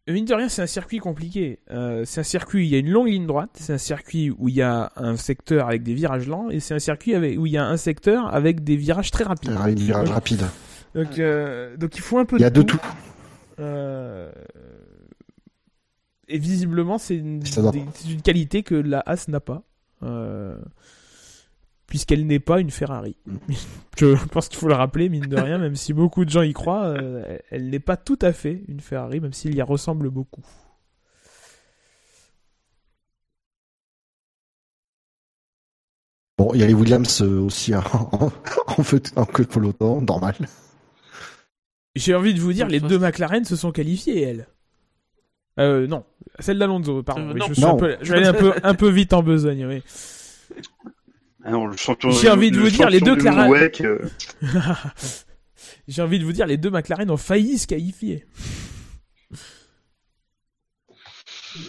Mine 0.09 0.25
de 0.25 0.33
rien, 0.33 0.49
c'est 0.49 0.61
un 0.61 0.67
circuit 0.67 0.97
compliqué. 0.97 1.59
Euh, 1.71 2.03
c'est 2.05 2.21
un 2.21 2.23
circuit 2.23 2.59
où 2.59 2.63
il 2.63 2.69
y 2.69 2.75
a 2.75 2.79
une 2.79 2.89
longue 2.89 3.07
ligne 3.09 3.27
droite, 3.27 3.51
c'est 3.53 3.73
un 3.73 3.77
circuit 3.77 4.31
où 4.31 4.49
il 4.49 4.55
y 4.55 4.61
a 4.61 4.91
un 4.95 5.15
secteur 5.17 5.67
avec 5.67 5.83
des 5.83 5.93
virages 5.93 6.27
lents, 6.27 6.49
et 6.49 6.59
c'est 6.59 6.73
un 6.73 6.79
circuit 6.79 7.13
avec, 7.15 7.37
où 7.39 7.45
il 7.45 7.51
y 7.51 7.57
a 7.57 7.65
un 7.65 7.77
secteur 7.77 8.33
avec 8.33 8.63
des 8.63 8.75
virages 8.75 9.11
très 9.11 9.23
rapides. 9.23 9.51
Un 9.51 9.67
virage 9.69 10.09
rapide. 10.09 10.41
Donc, 10.95 11.19
euh, 11.19 11.77
donc 11.77 11.95
il 11.95 12.01
faut 12.01 12.17
un 12.17 12.25
peu 12.25 12.37
Il 12.37 12.41
y 12.41 12.45
a 12.45 12.49
de 12.49 12.61
tout. 12.63 12.79
Euh, 13.59 14.31
Et 16.27 16.37
visiblement, 16.39 16.97
c'est 16.97 17.15
une, 17.15 17.39
des- 17.39 17.85
qualité 18.23 18.63
que 18.63 18.75
la 18.75 18.99
Haas 19.05 19.25
n'a 19.27 19.39
pas. 19.39 19.63
Euh, 20.03 20.57
Puisqu'elle 21.89 22.25
n'est 22.27 22.39
pas 22.39 22.59
une 22.59 22.69
Ferrari. 22.69 23.15
Mm. 23.25 23.35
Je 23.97 24.25
pense 24.27 24.47
qu'il 24.47 24.59
faut 24.59 24.67
le 24.67 24.75
rappeler, 24.75 25.09
mine 25.09 25.25
de 25.25 25.35
rien, 25.37 25.57
même 25.57 25.75
si 25.75 25.91
beaucoup 25.91 26.23
de 26.23 26.29
gens 26.29 26.43
y 26.43 26.53
croient, 26.53 26.85
euh, 26.85 27.37
elle- 27.49 27.69
n'est 27.69 27.79
pas 27.79 27.97
tout 27.97 28.19
à 28.21 28.31
fait 28.31 28.63
une 28.67 28.79
Ferrari, 28.79 29.19
même 29.19 29.33
s'il 29.33 29.55
y 29.55 29.61
ressemble 29.63 30.09
beaucoup. 30.11 30.43
Bon, 36.37 36.51
il 36.53 36.61
y 36.61 36.63
a 36.63 36.67
les 36.67 36.73
Williams 36.73 37.21
euh, 37.21 37.41
aussi 37.41 37.75
en, 37.75 37.81
en, 38.11 38.31
en 38.67 38.83
feu- 38.83 39.01
en 39.15 39.25
queue 39.25 39.43
de 39.43 39.49
peloton, 39.49 40.01
normal. 40.01 40.35
J'ai 41.95 42.15
envie 42.15 42.33
de 42.33 42.39
vous 42.39 42.53
dire, 42.53 42.67
les 42.67 42.79
deux 42.79 42.97
McLaren 42.99 43.43
se 43.43 43.55
sont 43.55 43.71
qualifiées, 43.71 44.21
elles. 44.21 44.47
Euh, 45.59 45.87
non, 45.87 46.05
celle 46.39 46.57
d'Alonso, 46.57 47.03
pardon. 47.03 47.29
Euh, 47.29 47.33
oui, 47.33 47.41
je 47.49 47.53
suis 47.53 47.61
Non. 47.61 47.73
un 47.73 47.77
peu, 47.77 47.97
je 48.01 48.11
vais 48.13 48.19
aller 48.19 48.27
un 48.27 48.33
peu, 48.33 48.53
un 48.63 48.73
peu 48.75 48.89
vite 48.89 49.11
en 49.11 49.21
besogne, 49.21 49.65
oui. 49.65 49.83
Ah. 51.43 51.51
J'ai 52.21 52.29
envie 52.29 52.51
de 52.51 52.59
vous 52.59 52.69
dire, 52.69 52.89
les 52.89 52.99
deux 52.99 53.17
euh, 53.25 54.09
J'ai 55.87 56.01
envie 56.01 56.19
de 56.19 56.25
vous 56.25 56.33
dire, 56.33 56.45
les 56.45 56.57
deux 56.57 56.69
McLaren 56.69 57.09
ont 57.09 57.17
failli 57.17 57.57
se 57.57 57.67
qualifier. 57.67 58.25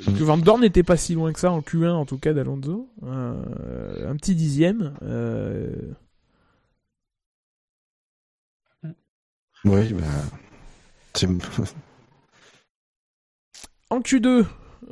Que 0.07 0.23
Van 0.23 0.39
Dorn 0.39 0.61
n'était 0.61 0.83
pas 0.83 0.97
si 0.97 1.15
loin 1.15 1.33
que 1.33 1.41
ça 1.41 1.51
en 1.53 1.61
Q1 1.61 1.91
en 1.91 2.05
tout 2.05 2.19
cas 2.19 2.33
d'Alonso. 2.33 2.91
Euh, 3.05 4.11
un 4.11 4.17
petit 4.17 4.35
dixième. 4.35 4.95
Euh, 5.03 5.95
Oui, 9.65 9.93
ben, 9.93 10.05
c'est 11.15 11.29
En 13.91 14.01
Q2, 14.01 14.47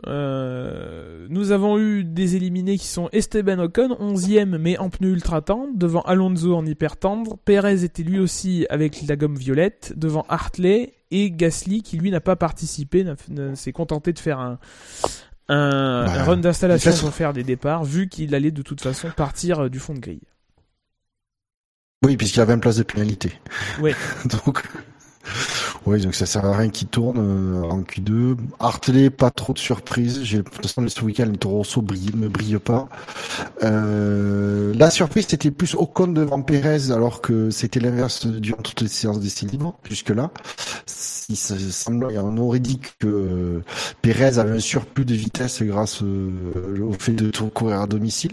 euh, 0.07 1.26
nous 1.31 1.50
avons 1.52 1.78
eu 1.78 2.05
des 2.05 2.37
éliminés 2.37 2.78
qui 2.78 2.87
sont 2.87 3.09
Esteban 3.12 3.59
Ocon, 3.59 3.97
11ème 4.00 4.59
mais 4.59 4.78
en 4.78 4.90
pneu 4.90 5.11
ultra 5.11 5.40
tendre, 5.40 5.73
devant 5.75 6.02
Alonso 6.02 6.55
en 6.55 6.64
hyper 6.64 6.97
tendre. 6.97 7.37
Perez 7.45 7.85
était 7.85 8.02
lui 8.02 8.19
aussi 8.19 8.67
avec 8.71 9.02
la 9.07 9.17
gomme 9.17 9.37
violette, 9.37 9.93
devant 9.97 10.25
Hartley 10.28 10.95
et 11.11 11.31
Gasly 11.31 11.83
qui 11.83 11.97
lui 11.97 12.11
n'a 12.11 12.21
pas 12.21 12.37
participé, 12.37 13.05
s'est 13.55 13.73
contenté 13.73 14.12
de 14.12 14.19
faire 14.19 14.38
un, 14.38 14.59
un, 15.49 16.05
Bah, 16.05 16.12
un 16.12 16.25
run 16.25 16.37
d'installation 16.38 16.93
sans 16.93 17.11
faire 17.11 17.33
des 17.33 17.45
départs, 17.45 17.85
vu 17.85 18.09
qu'il 18.09 18.35
allait 18.35 18.50
de 18.50 18.62
toute 18.62 18.81
façon 18.81 19.11
partir 19.17 19.61
euh, 19.61 19.69
du 19.69 19.78
fond 19.78 19.95
de 19.95 20.00
grille. 20.00 20.26
Oui, 22.05 22.17
puisqu'il 22.17 22.40
avait 22.40 22.55
une 22.55 22.61
place 22.61 22.76
de 22.76 22.85
pénalité. 22.85 23.33
Ouais. 23.81 23.95
donc, 24.25 24.62
oui, 25.87 26.00
donc 26.02 26.14
ça 26.14 26.26
sert 26.26 26.44
à 26.44 26.56
rien 26.56 26.68
qu'il 26.68 26.88
tourne 26.88 27.18
euh, 27.18 27.62
en 27.62 27.80
Q2. 27.80 28.37
Hartley, 28.61 29.08
pas 29.11 29.30
trop 29.30 29.52
de 29.52 29.58
surprise. 29.58 30.20
J'ai, 30.23 30.42
toute 30.42 30.62
façon, 30.66 30.87
ce 30.87 31.02
week-end, 31.04 31.26
les 31.30 31.38
Toro 31.38 31.58
Rosso 31.58 31.80
brillent- 31.80 32.14
ne 32.17 32.28
brillent 32.28 32.58
pas. 32.58 32.88
Euh, 33.62 34.75
la 34.76 34.91
surprise, 34.91 35.26
c'était 35.28 35.50
plus 35.50 35.75
Ocon 35.75 36.08
devant 36.08 36.43
Perez, 36.43 36.91
alors 36.93 37.21
que 37.21 37.50
c'était 37.50 37.80
l'inverse 37.80 38.26
durant 38.26 38.60
toutes 38.62 38.82
les 38.82 38.88
séances 38.88 39.21
d'essai 39.21 39.47
libre, 39.47 39.78
jusque-là. 39.88 40.30
Il 41.30 41.36
se 41.36 41.58
semble, 41.58 42.06
on 42.06 42.36
aurait 42.38 42.58
dit 42.60 42.80
que 42.99 43.06
euh, 43.06 43.60
Perez 44.02 44.38
avait 44.38 44.56
un 44.56 44.60
surplus 44.60 45.04
de 45.04 45.14
vitesse 45.14 45.62
grâce 45.62 46.02
euh, 46.02 46.30
au 46.82 46.93
fait 46.93 47.12
de 47.12 47.30
courir 47.50 47.80
à 47.80 47.86
domicile. 47.86 48.32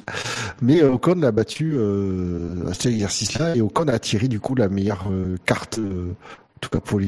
Mais 0.61 0.81
euh, 0.81 0.91
Ocon 0.93 1.15
l'a 1.15 1.31
battu 1.31 1.77
à 2.67 2.73
cet 2.73 2.87
exercice-là 2.87 3.55
et 3.55 3.61
Ocon 3.61 3.87
a 3.87 3.99
tiré 3.99 4.27
du 4.27 4.39
coup 4.39 4.55
la 4.55 4.69
meilleure 4.69 5.07
carte, 5.45 5.79
tout 6.59 6.69
cas 6.69 6.79
pour 6.79 6.99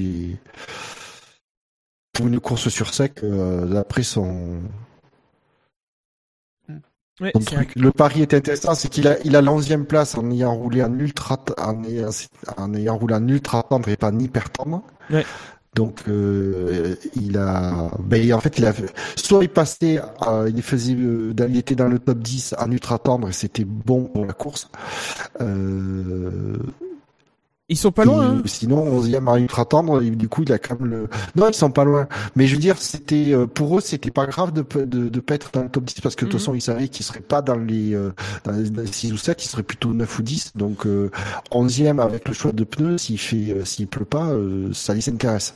pour 2.13 2.27
une 2.27 2.39
course 2.39 2.69
sur 2.69 2.93
sec 2.93 3.23
euh, 3.23 3.65
d'après 3.65 4.03
son, 4.03 4.61
Ouais, 7.19 7.31
son 7.33 7.39
truc. 7.39 7.73
Le 7.75 7.91
pari 7.91 8.21
est 8.21 8.33
intéressant, 8.35 8.75
c'est 8.75 8.89
qu'il 8.89 9.07
a 9.07 9.17
il 9.25 9.35
a 9.35 9.41
l'onzième 9.41 9.85
place 9.85 10.15
en 10.15 10.29
ayant 10.29 10.53
roulé 10.53 10.83
en 10.83 10.99
ultra 10.99 11.43
en 11.57 11.83
ayant, 11.83 12.09
en 12.57 12.73
ayant 12.75 12.97
roulé 12.97 13.15
en 13.15 13.27
ultra 13.27 13.63
tendre 13.63 13.89
et 13.89 13.97
pas 13.97 14.11
en 14.11 14.19
hyper 14.19 14.51
tendre. 14.51 14.83
Donc 15.73 16.03
euh, 16.07 16.95
il 17.15 17.37
a 17.37 17.89
ben 17.99 18.33
en 18.33 18.39
fait 18.39 18.57
il 18.57 18.65
a 18.65 18.73
soit 19.15 19.43
il 19.43 19.49
passait 19.49 19.99
euh, 20.27 20.49
il 20.53 20.61
faisait 20.61 20.95
euh, 20.95 21.33
il 21.49 21.57
était 21.57 21.75
dans 21.75 21.87
le 21.87 21.99
top 21.99 22.19
10 22.19 22.55
en 22.57 22.71
ultra 22.71 22.99
tendre 22.99 23.29
et 23.29 23.33
c'était 23.33 23.65
bon 23.65 24.05
pour 24.05 24.25
la 24.25 24.33
course. 24.33 24.69
Ils 27.69 27.75
sont 27.77 27.91
pas 27.91 28.05
loin. 28.05 28.37
hein. 28.37 28.41
Sinon, 28.45 28.85
11e 29.01 29.27
à 29.29 29.37
ultra 29.37 29.65
tendre, 29.65 30.01
et 30.01 30.09
du 30.09 30.29
coup, 30.29 30.43
il 30.43 30.53
a 30.53 30.57
quand 30.57 30.79
même 30.79 30.89
le. 30.89 31.09
Non, 31.35 31.49
ils 31.49 31.53
sont 31.53 31.69
pas 31.69 31.83
loin. 31.83 32.07
Mais 32.37 32.47
je 32.47 32.55
veux 32.55 32.61
dire, 32.61 32.77
c'était 32.77 33.33
euh, 33.33 33.45
pour 33.45 33.77
eux, 33.77 33.81
c'était 33.81 34.09
pas 34.09 34.25
grave 34.25 34.53
de 34.53 34.61
de, 34.85 35.09
de 35.09 35.19
pas 35.19 35.35
être 35.35 35.51
dans 35.51 35.63
le 35.63 35.69
top 35.69 35.83
10 35.83 35.99
parce 35.99 36.15
que 36.15 36.23
de 36.23 36.29
toute 36.29 36.35
Mhm. 36.35 36.39
façon, 36.39 36.53
ils 36.55 36.61
savaient 36.61 36.87
qu'ils 36.87 37.05
seraient 37.05 37.19
pas 37.19 37.41
dans 37.41 37.57
les 37.57 37.93
euh, 37.93 38.11
dans 38.45 38.53
les 38.53 38.69
dans 38.69 38.81
les 38.83 38.87
6 38.87 39.11
ou 39.11 39.17
7, 39.17 39.43
ils 39.43 39.49
seraient 39.49 39.63
plutôt 39.63 39.93
9 39.93 40.17
ou 40.19 40.21
10. 40.21 40.53
Donc 40.55 40.85
euh, 40.85 41.11
11e 41.51 41.99
avec 41.99 42.27
le 42.29 42.33
choix 42.33 42.53
de 42.53 42.63
pneus, 42.63 42.99
s'il 42.99 43.19
fait 43.19 43.51
euh, 43.51 43.65
s'il 43.65 43.87
pleut 43.87 44.05
pas, 44.05 44.27
euh, 44.29 44.69
ça 44.73 44.93
les 44.93 45.09
intéresse. 45.09 45.53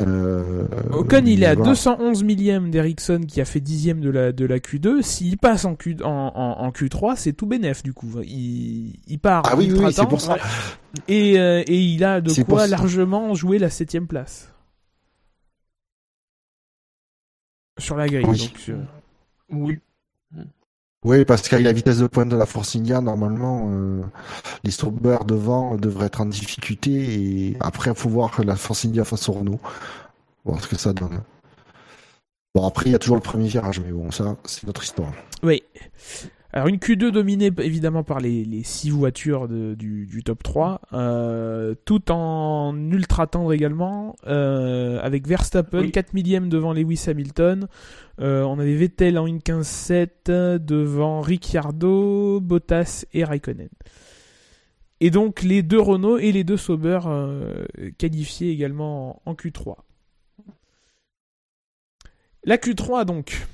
Euh, 0.00 0.64
Ocon, 0.92 1.22
il 1.24 1.44
est 1.44 1.46
à 1.46 1.54
voilà. 1.54 1.70
211 1.70 2.24
millième 2.24 2.70
d'Ericsson 2.70 3.20
qui 3.28 3.40
a 3.40 3.44
fait 3.44 3.60
dixième 3.60 4.00
de 4.00 4.10
la, 4.10 4.32
de 4.32 4.44
la 4.44 4.58
Q2. 4.58 5.02
S'il 5.02 5.38
passe 5.38 5.64
en, 5.64 5.76
Q, 5.76 5.96
en, 6.02 6.08
en, 6.34 6.64
en 6.64 6.70
Q3, 6.70 7.14
c'est 7.16 7.32
tout 7.32 7.46
bénef 7.46 7.82
du 7.84 7.92
coup. 7.92 8.10
Il, 8.24 8.94
il 9.06 9.18
part 9.20 9.42
Ah 9.46 9.54
oui, 9.56 9.72
oui, 9.72 9.92
c'est 9.92 10.06
pour 10.08 10.20
ça. 10.20 10.36
Et, 11.08 11.13
euh, 11.38 11.62
et 11.66 11.78
il 11.80 12.02
a 12.04 12.20
de 12.20 12.32
quoi 12.44 12.44
pour 12.44 12.58
largement 12.66 13.34
jouer 13.34 13.58
la 13.58 13.70
septième 13.70 14.06
place. 14.06 14.48
Sur 17.78 17.96
la 17.96 18.06
grille. 18.06 18.24
Oui. 18.26 18.38
donc, 18.48 18.58
sur- 18.58 18.78
Oui. 19.50 19.78
Oui, 21.04 21.24
parce 21.26 21.46
qu'avec 21.48 21.66
la 21.66 21.72
vitesse 21.72 21.98
de 21.98 22.06
pointe 22.06 22.30
de 22.30 22.36
la 22.36 22.46
Force 22.46 22.76
India, 22.76 23.02
normalement, 23.02 23.66
euh, 23.70 24.02
les 24.62 24.70
Sauber 24.70 25.18
devant 25.26 25.76
devraient 25.76 26.06
être 26.06 26.22
en 26.22 26.26
difficulté 26.26 27.50
et 27.50 27.56
après, 27.60 27.90
il 27.90 27.96
faut 27.96 28.08
voir 28.08 28.40
la 28.42 28.56
Force 28.56 28.86
India 28.86 29.04
face 29.04 29.28
au 29.28 29.32
Renault. 29.32 29.60
Voir 30.46 30.62
ce 30.62 30.68
que 30.68 30.76
ça 30.76 30.94
donne. 30.94 31.20
Bon, 32.54 32.66
après, 32.66 32.86
il 32.86 32.92
y 32.92 32.94
a 32.94 32.98
toujours 32.98 33.16
le 33.16 33.22
premier 33.22 33.48
virage, 33.48 33.80
mais 33.80 33.92
bon, 33.92 34.10
ça, 34.12 34.36
c'est 34.46 34.64
notre 34.66 34.82
histoire. 34.82 35.12
Oui. 35.42 35.62
Alors 36.56 36.68
une 36.68 36.76
Q2 36.76 37.10
dominée 37.10 37.50
évidemment 37.58 38.04
par 38.04 38.20
les, 38.20 38.44
les 38.44 38.62
six 38.62 38.88
voitures 38.90 39.48
de- 39.48 39.74
du, 39.74 40.06
du 40.06 40.22
top 40.22 40.40
3, 40.44 40.82
euh, 40.92 41.74
tout 41.84 42.12
en 42.12 42.76
ultra 42.92 43.26
tendre 43.26 43.52
également, 43.52 44.14
euh, 44.28 45.00
avec 45.02 45.26
Verstappen 45.26 45.80
Oui. 45.80 45.90
4 45.90 46.14
millième 46.14 46.48
devant 46.48 46.72
Lewis 46.72 47.06
Hamilton, 47.08 47.66
euh, 48.20 48.44
on 48.44 48.60
avait 48.60 48.76
Vettel 48.76 49.18
en 49.18 49.26
1.15.7 49.26 50.58
devant 50.64 51.22
Ricciardo, 51.22 52.40
Bottas 52.40 53.04
et 53.12 53.24
Raikkonen. 53.24 53.68
Et 55.00 55.10
donc 55.10 55.42
les 55.42 55.64
deux 55.64 55.80
Renault 55.80 56.18
et 56.18 56.30
les 56.30 56.44
deux 56.44 56.56
Sauber 56.56 57.00
qualifiés 57.98 58.52
également 58.52 59.20
en, 59.26 59.32
en 59.32 59.34
Q3. 59.34 59.74
La 62.44 62.58
Q3 62.58 63.04
donc, 63.06 63.44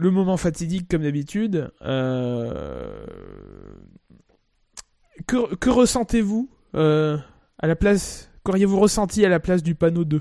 le 0.00 0.10
moment 0.12 0.36
fatidique 0.36 0.88
comme 0.88 1.02
d'habitude. 1.02 1.70
Euh, 1.82 3.04
Que, 5.26 5.54
que 5.56 5.68
ressentez-vous 5.70 6.48
euh, 6.76 7.18
à 7.58 7.66
la 7.66 7.74
place 7.76 8.30
Qu'auriez-vous 8.44 8.78
ressenti 8.78 9.26
à 9.26 9.28
la 9.28 9.40
place 9.40 9.62
du 9.64 9.74
panneau 9.74 10.04
2 10.04 10.20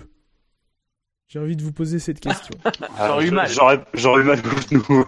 J'ai 1.28 1.40
envie 1.40 1.56
de 1.56 1.62
vous 1.64 1.72
poser 1.72 2.00
cette 2.00 2.20
question. 2.20 2.58
Ah, 2.66 2.72
J'aurais 3.08 3.28
eu 3.28 3.32
mal. 3.32 3.48
J'aurais, 3.94 4.22
eu 4.22 4.24
mal 4.24 4.42
nous. 4.72 5.06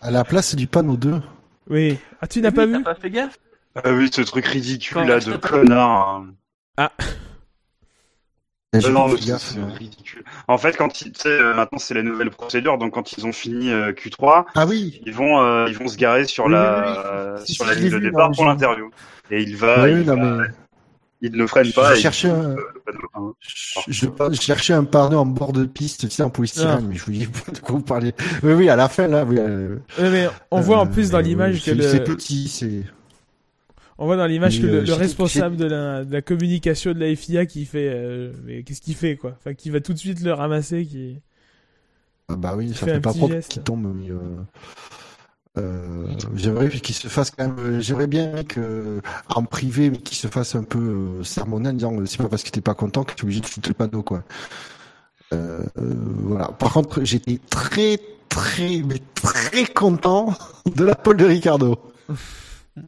À 0.00 0.10
la 0.10 0.24
place 0.24 0.54
du 0.54 0.66
panneau 0.66 0.96
2. 0.96 1.20
oui. 1.70 1.98
Ah, 2.20 2.26
tu 2.26 2.40
n'as 2.40 2.52
pas 2.52 2.66
vu? 2.66 2.74
T'as 2.74 2.94
pas 2.94 3.00
fait 3.00 3.10
gaffe? 3.10 3.38
Ah 3.74 3.92
oui, 3.92 4.10
ce 4.12 4.20
truc 4.20 4.44
ridicule 4.46 4.94
Quand 4.98 5.04
là 5.04 5.18
de 5.18 5.36
connard. 5.36 6.22
hein. 6.76 6.88
J'ai 6.98 7.21
Euh, 8.74 8.80
pas 8.80 8.88
non, 8.88 9.06
c'est 9.38 9.58
euh. 9.58 9.64
ridicule. 9.78 10.24
En 10.48 10.56
fait, 10.56 10.76
quand 10.78 11.02
ils, 11.02 11.12
euh, 11.26 11.54
maintenant 11.54 11.78
c'est 11.78 11.92
la 11.94 12.02
nouvelle 12.02 12.30
procédure, 12.30 12.78
donc 12.78 12.94
quand 12.94 13.12
ils 13.12 13.26
ont 13.26 13.32
fini 13.32 13.70
euh, 13.70 13.92
Q3, 13.92 14.44
Ah 14.54 14.66
oui. 14.66 15.02
ils 15.04 15.12
vont, 15.12 15.40
euh, 15.42 15.66
ils 15.68 15.76
vont 15.76 15.88
se 15.88 15.96
garer 15.98 16.24
sur 16.24 16.46
Oui, 16.46 16.52
la, 16.52 16.78
oui, 16.78 16.86
oui. 16.88 16.98
euh, 17.04 17.38
Si, 17.44 17.54
sur 17.54 17.66
la 17.66 17.74
ligne 17.74 17.90
de 17.90 17.96
vu, 17.96 18.02
départ 18.04 18.30
non, 18.30 18.34
pour 18.34 18.44
l'interview. 18.46 18.90
Et 19.30 19.42
il 19.42 19.56
va, 19.56 19.84
Oui, 19.84 19.90
il, 19.92 20.06
non, 20.06 20.16
va- 20.16 20.36
mais 20.38 20.46
il 21.20 21.32
ne 21.36 21.46
freine 21.46 21.70
pas. 21.72 21.94
je 21.94 22.00
cherchais 22.00 22.30
un, 22.30 22.50
euh, 22.52 22.56
hein. 23.14 23.32
je, 23.40 23.92
je- 23.92 24.06
je 24.32 24.40
cherchais 24.40 24.72
un 24.72 24.84
panneau 24.84 25.18
en 25.18 25.26
bord 25.26 25.52
de 25.52 25.64
piste, 25.66 26.08
tu 26.08 26.10
sais, 26.10 26.22
en 26.22 26.30
polystyrène, 26.30 26.78
Ah. 26.80 26.86
mais 26.88 26.94
je 26.96 27.04
vous 27.04 27.12
dis 27.12 27.26
de 27.52 27.58
quoi 27.58 27.74
vous 27.76 27.82
parlez. 27.82 28.14
Oui, 28.42 28.54
oui, 28.54 28.68
à 28.70 28.76
la 28.76 28.88
fin, 28.88 29.06
là, 29.06 29.24
oui. 29.26 29.36
euh, 29.38 29.76
mais 30.00 30.28
on 30.50 30.60
voit 30.62 30.78
en 30.78 30.86
euh, 30.86 30.90
plus 30.90 31.10
dans 31.10 31.18
euh, 31.18 31.22
l'image 31.22 31.58
que 31.58 31.64
c'est- 31.66 31.74
le, 31.74 31.82
C'est 31.82 32.04
petit, 32.04 32.48
c'est. 32.48 32.82
On 34.02 34.06
voit 34.06 34.16
dans 34.16 34.26
l'image 34.26 34.60
que 34.60 34.66
le, 34.66 34.78
euh, 34.78 34.84
le 34.84 34.94
responsable 34.94 35.56
de 35.56 35.64
la, 35.64 36.04
de 36.04 36.12
la 36.12 36.22
communication 36.22 36.92
de 36.92 36.98
la 36.98 37.14
FIA 37.14 37.46
qui 37.46 37.64
fait, 37.64 37.88
euh, 37.88 38.32
mais 38.44 38.64
qu'est-ce 38.64 38.80
qu'il 38.80 38.96
fait 38.96 39.16
quoi? 39.16 39.36
Enfin, 39.38 39.54
qui 39.54 39.70
va 39.70 39.80
tout 39.80 39.92
de 39.92 39.98
suite 39.98 40.20
le 40.22 40.32
ramasser, 40.32 40.84
qui. 40.84 41.20
Ah 42.28 42.34
bah 42.34 42.54
oui, 42.56 42.74
ça 42.74 42.86
fait 42.86 43.00
pas 43.00 43.14
propre 43.14 43.38
qu'il 43.48 43.62
tombe, 43.62 43.94
mais 43.94 44.08
euh, 45.56 46.06
j'aimerais 46.34 46.68
qu'il 46.68 46.96
se 46.96 47.06
fasse 47.06 47.30
quand 47.30 47.46
même, 47.46 47.80
j'aimerais 47.80 48.08
bien 48.08 48.42
que, 48.42 49.00
en 49.28 49.44
privé, 49.44 49.90
mais 49.90 49.98
qu'il 49.98 50.16
se 50.16 50.26
fasse 50.26 50.56
un 50.56 50.64
peu 50.64 51.22
sermonner 51.22 51.68
en 51.68 51.72
disant, 51.74 52.06
c'est 52.06 52.18
pas 52.18 52.28
parce 52.28 52.42
que 52.42 52.50
t'es 52.50 52.60
pas 52.60 52.74
content 52.74 53.04
que 53.04 53.14
tu 53.14 53.20
es 53.20 53.24
obligé 53.24 53.40
de 53.40 53.46
foutre 53.46 53.68
le 53.68 53.74
panneau, 53.74 54.02
quoi. 54.02 54.24
Euh, 55.32 55.60
voilà. 55.76 56.48
Par 56.48 56.72
contre, 56.72 57.04
j'étais 57.04 57.38
très, 57.50 58.00
très, 58.28 58.82
mais 58.84 59.00
très 59.14 59.64
content 59.66 60.34
de 60.74 60.84
la 60.84 60.96
pole 60.96 61.18
de 61.18 61.24
Ricardo. 61.24 61.78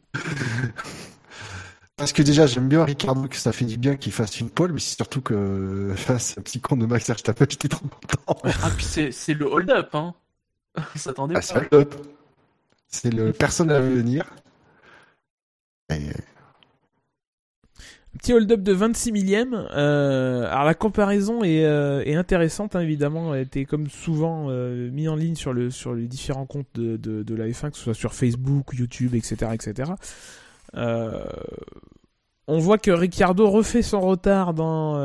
Parce 1.97 2.11
que 2.11 2.21
déjà, 2.21 2.45
j'aime 2.45 2.67
bien 2.67 2.83
Ricardo, 2.83 3.27
que 3.27 3.37
ça 3.37 3.53
fait 3.53 3.63
du 3.63 3.77
bien 3.77 3.95
qu'il 3.95 4.11
fasse 4.11 4.41
une 4.41 4.49
pole, 4.49 4.73
mais 4.73 4.81
c'est 4.81 4.97
surtout 4.97 5.21
que 5.21 5.93
face 5.95 6.37
à 6.37 6.41
un 6.41 6.43
petit 6.43 6.59
con 6.59 6.75
de 6.75 6.85
Max 6.85 7.07
Verstappen, 7.07 7.45
j'étais 7.49 7.69
trop 7.69 7.87
content. 7.87 8.41
Ah, 8.43 8.69
puis 8.75 8.85
c'est 8.85 9.33
le 9.33 9.45
hold-up, 9.45 9.95
hein. 9.95 10.13
On 10.77 10.97
s'attendait 10.97 11.35
Ah, 11.37 11.41
c'est 11.41 11.59
le 11.59 11.69
top. 11.69 11.95
C'est 12.89 13.13
le 13.13 13.31
personne 13.31 13.71
à 13.71 13.79
venir. 13.79 14.25
Et, 15.89 16.09
Petit 18.25 18.33
hold-up 18.33 18.63
de 18.63 18.73
26 18.73 19.11
millième. 19.11 19.67
Euh, 19.75 20.47
alors 20.49 20.63
la 20.63 20.73
comparaison 20.73 21.43
est, 21.43 21.63
euh, 21.63 22.17
intéressante 22.17 22.75
hein, 22.75 22.79
évidemment. 22.79 23.35
Elle 23.35 23.43
était 23.43 23.65
comme 23.65 23.87
souvent 23.87 24.47
euh, 24.49 24.89
mis 24.89 25.07
en 25.07 25.15
ligne 25.15 25.35
sur 25.35 25.53
le 25.53 25.69
sur 25.69 25.93
les 25.93 26.07
différents 26.07 26.47
comptes 26.47 26.65
de, 26.73 26.97
de, 26.97 27.21
de 27.21 27.35
la 27.35 27.47
F1, 27.47 27.69
que 27.69 27.77
ce 27.77 27.83
soit 27.83 27.93
sur 27.93 28.15
Facebook, 28.15 28.73
YouTube, 28.73 29.13
etc., 29.13 29.51
etc. 29.53 29.91
Euh, 30.75 31.23
on 32.47 32.57
voit 32.57 32.79
que 32.79 32.89
Ricciardo 32.89 33.47
refait 33.47 33.83
son 33.83 34.01
retard 34.01 34.55
dans 34.55 34.95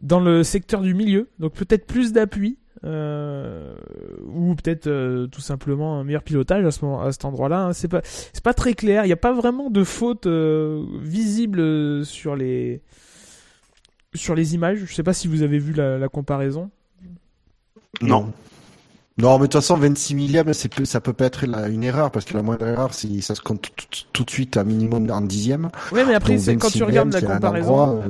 dans 0.00 0.18
le 0.18 0.42
secteur 0.42 0.80
du 0.80 0.94
milieu, 0.94 1.28
donc 1.38 1.52
peut-être 1.52 1.86
plus 1.86 2.12
d'appui. 2.12 2.58
Euh, 2.84 3.74
ou 4.26 4.54
peut-être 4.54 4.86
euh, 4.86 5.26
tout 5.26 5.40
simplement 5.40 5.98
un 6.00 6.04
meilleur 6.04 6.22
pilotage 6.22 6.64
à, 6.64 6.70
ce 6.70 6.84
moment, 6.84 7.02
à 7.02 7.12
cet 7.12 7.24
endroit-là. 7.24 7.66
hein. 7.66 7.72
C'est 7.72 7.88
pas 7.88 8.00
c'est 8.04 8.42
pas 8.42 8.54
très 8.54 8.74
clair. 8.74 9.04
Il 9.04 9.08
n'y 9.08 9.12
a 9.12 9.16
pas 9.16 9.32
vraiment 9.32 9.70
de 9.70 9.84
faute 9.84 10.26
euh, 10.26 10.84
visible 11.00 12.04
sur 12.04 12.36
les 12.36 12.82
sur 14.14 14.34
les 14.34 14.54
images. 14.54 14.80
Je 14.86 14.94
sais 14.94 15.02
pas 15.02 15.14
si 15.14 15.28
vous 15.28 15.42
avez 15.42 15.58
vu 15.58 15.72
la, 15.72 15.98
la 15.98 16.08
comparaison. 16.08 16.70
Non. 18.00 18.32
Non, 19.18 19.34
mais 19.34 19.40
de 19.42 19.52
toute 19.52 19.60
façon, 19.60 19.76
26 19.76 20.14
millième, 20.14 20.52
c'est 20.54 20.84
ça 20.86 21.00
peut 21.02 21.12
pas 21.12 21.26
être 21.26 21.44
la- 21.46 21.68
une 21.68 21.84
erreur, 21.84 22.10
parce 22.10 22.24
que 22.24 22.32
la 22.34 22.42
moindre 22.42 22.66
erreur, 22.66 22.94
ça 22.94 23.34
se 23.34 23.42
compte 23.42 23.60
tout, 23.60 23.70
tout- 23.90 24.04
tout 24.10 24.24
de 24.24 24.30
suite 24.30 24.56
à 24.56 24.64
minimum 24.64 25.10
en 25.10 25.20
dixième. 25.20 25.68
Ouais, 25.92 26.04
mais 26.06 26.14
après 26.14 26.38
c'est 26.38 26.56
quand 26.56 26.68
26 26.68 26.78
tu 26.78 26.84
regardes 26.84 27.12
la 27.12 27.20
comparaison. 27.20 27.74
endroit, 27.78 28.02
euh, 28.06 28.08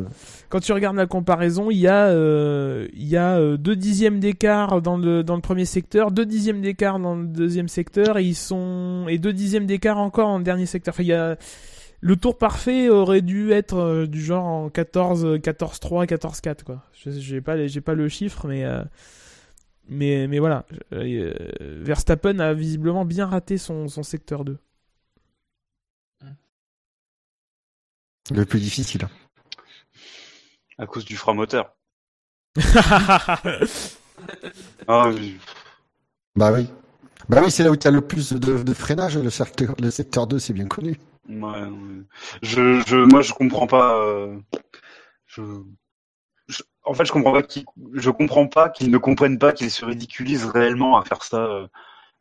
Quand 0.52 0.60
tu 0.60 0.74
regardes 0.74 0.96
la 0.96 1.06
comparaison, 1.06 1.70
il 1.70 1.78
y 1.78 1.88
a 1.88 2.08
euh, 2.08 2.86
euh, 3.14 3.56
deux 3.56 3.74
dixièmes 3.74 4.20
d'écart 4.20 4.82
dans 4.82 4.98
le 4.98 5.40
premier 5.40 5.64
secteur, 5.64 6.10
deux 6.10 6.26
dixièmes 6.26 6.60
d'écart 6.60 6.98
dans 6.98 7.16
le 7.16 7.24
deuxième 7.24 7.68
secteur, 7.68 8.18
et 8.18 8.24
ils 8.24 8.34
sont 8.34 9.06
et 9.08 9.16
deux 9.16 9.32
dixièmes 9.32 9.64
d'écart 9.64 9.96
encore 9.96 10.36
le 10.36 10.44
dernier 10.44 10.66
secteur. 10.66 10.94
Il 10.98 11.06
y 11.06 11.14
a 11.14 11.38
le 12.02 12.16
tour 12.16 12.36
parfait 12.36 12.90
aurait 12.90 13.22
dû 13.22 13.50
être 13.50 13.78
euh, 13.78 14.06
du 14.06 14.22
genre 14.22 14.44
en 14.44 14.68
14 14.68 15.40
14 15.42 15.80
3 15.80 16.06
14 16.06 16.40
4 16.42 16.64
quoi. 16.64 16.82
J'ai 17.06 17.40
pas 17.40 17.56
pas 17.82 17.94
le 17.94 18.08
chiffre 18.10 18.46
mais 18.46 18.66
mais 19.88 20.26
mais 20.28 20.38
voilà, 20.38 20.66
Verstappen 20.90 22.40
a 22.40 22.52
visiblement 22.52 23.06
bien 23.06 23.24
raté 23.24 23.56
son 23.56 23.88
son 23.88 24.02
secteur 24.02 24.44
2. 24.44 24.58
le 28.30 28.44
plus 28.44 28.60
difficile. 28.60 29.08
À 30.82 30.86
cause 30.86 31.06
du 31.06 31.16
frein 31.16 31.32
moteur. 31.34 31.74
Ah, 34.88 35.08
oui. 35.08 35.38
Bah 36.36 36.52
oui. 36.52 36.68
Bah 37.28 37.40
oui, 37.44 37.50
c'est 37.50 37.64
là 37.64 37.70
où 37.70 37.76
tu 37.76 37.88
as 37.88 37.90
le 37.90 38.00
plus 38.00 38.32
de, 38.32 38.62
de 38.62 38.74
freinage, 38.74 39.18
le 39.18 39.30
secteur, 39.30 39.74
le 39.80 39.90
secteur 39.90 40.26
2, 40.26 40.38
c'est 40.38 40.52
bien 40.52 40.66
connu. 40.66 40.98
Ouais, 41.28 41.36
ouais. 41.64 42.02
Je, 42.42 42.82
je, 42.86 42.96
moi, 42.96 43.22
je 43.22 43.32
comprends 43.32 43.66
pas. 43.66 43.96
euh, 43.96 44.38
Je, 45.26 45.42
je- 46.48 46.62
en 46.84 46.94
fait, 46.94 47.04
je 47.04 47.12
comprends 47.12 47.32
pas 47.32 47.42
qu'ils, 47.42 47.64
je 47.94 48.10
comprends 48.10 48.48
pas 48.48 48.68
qu'ils 48.68 48.90
ne 48.90 48.98
comprennent 48.98 49.38
pas 49.38 49.52
qu'ils 49.52 49.70
se 49.70 49.84
ridiculisent 49.84 50.46
réellement 50.46 50.96
à 50.98 51.04
faire 51.04 51.22
ça. 51.22 51.38
euh. 51.44 51.66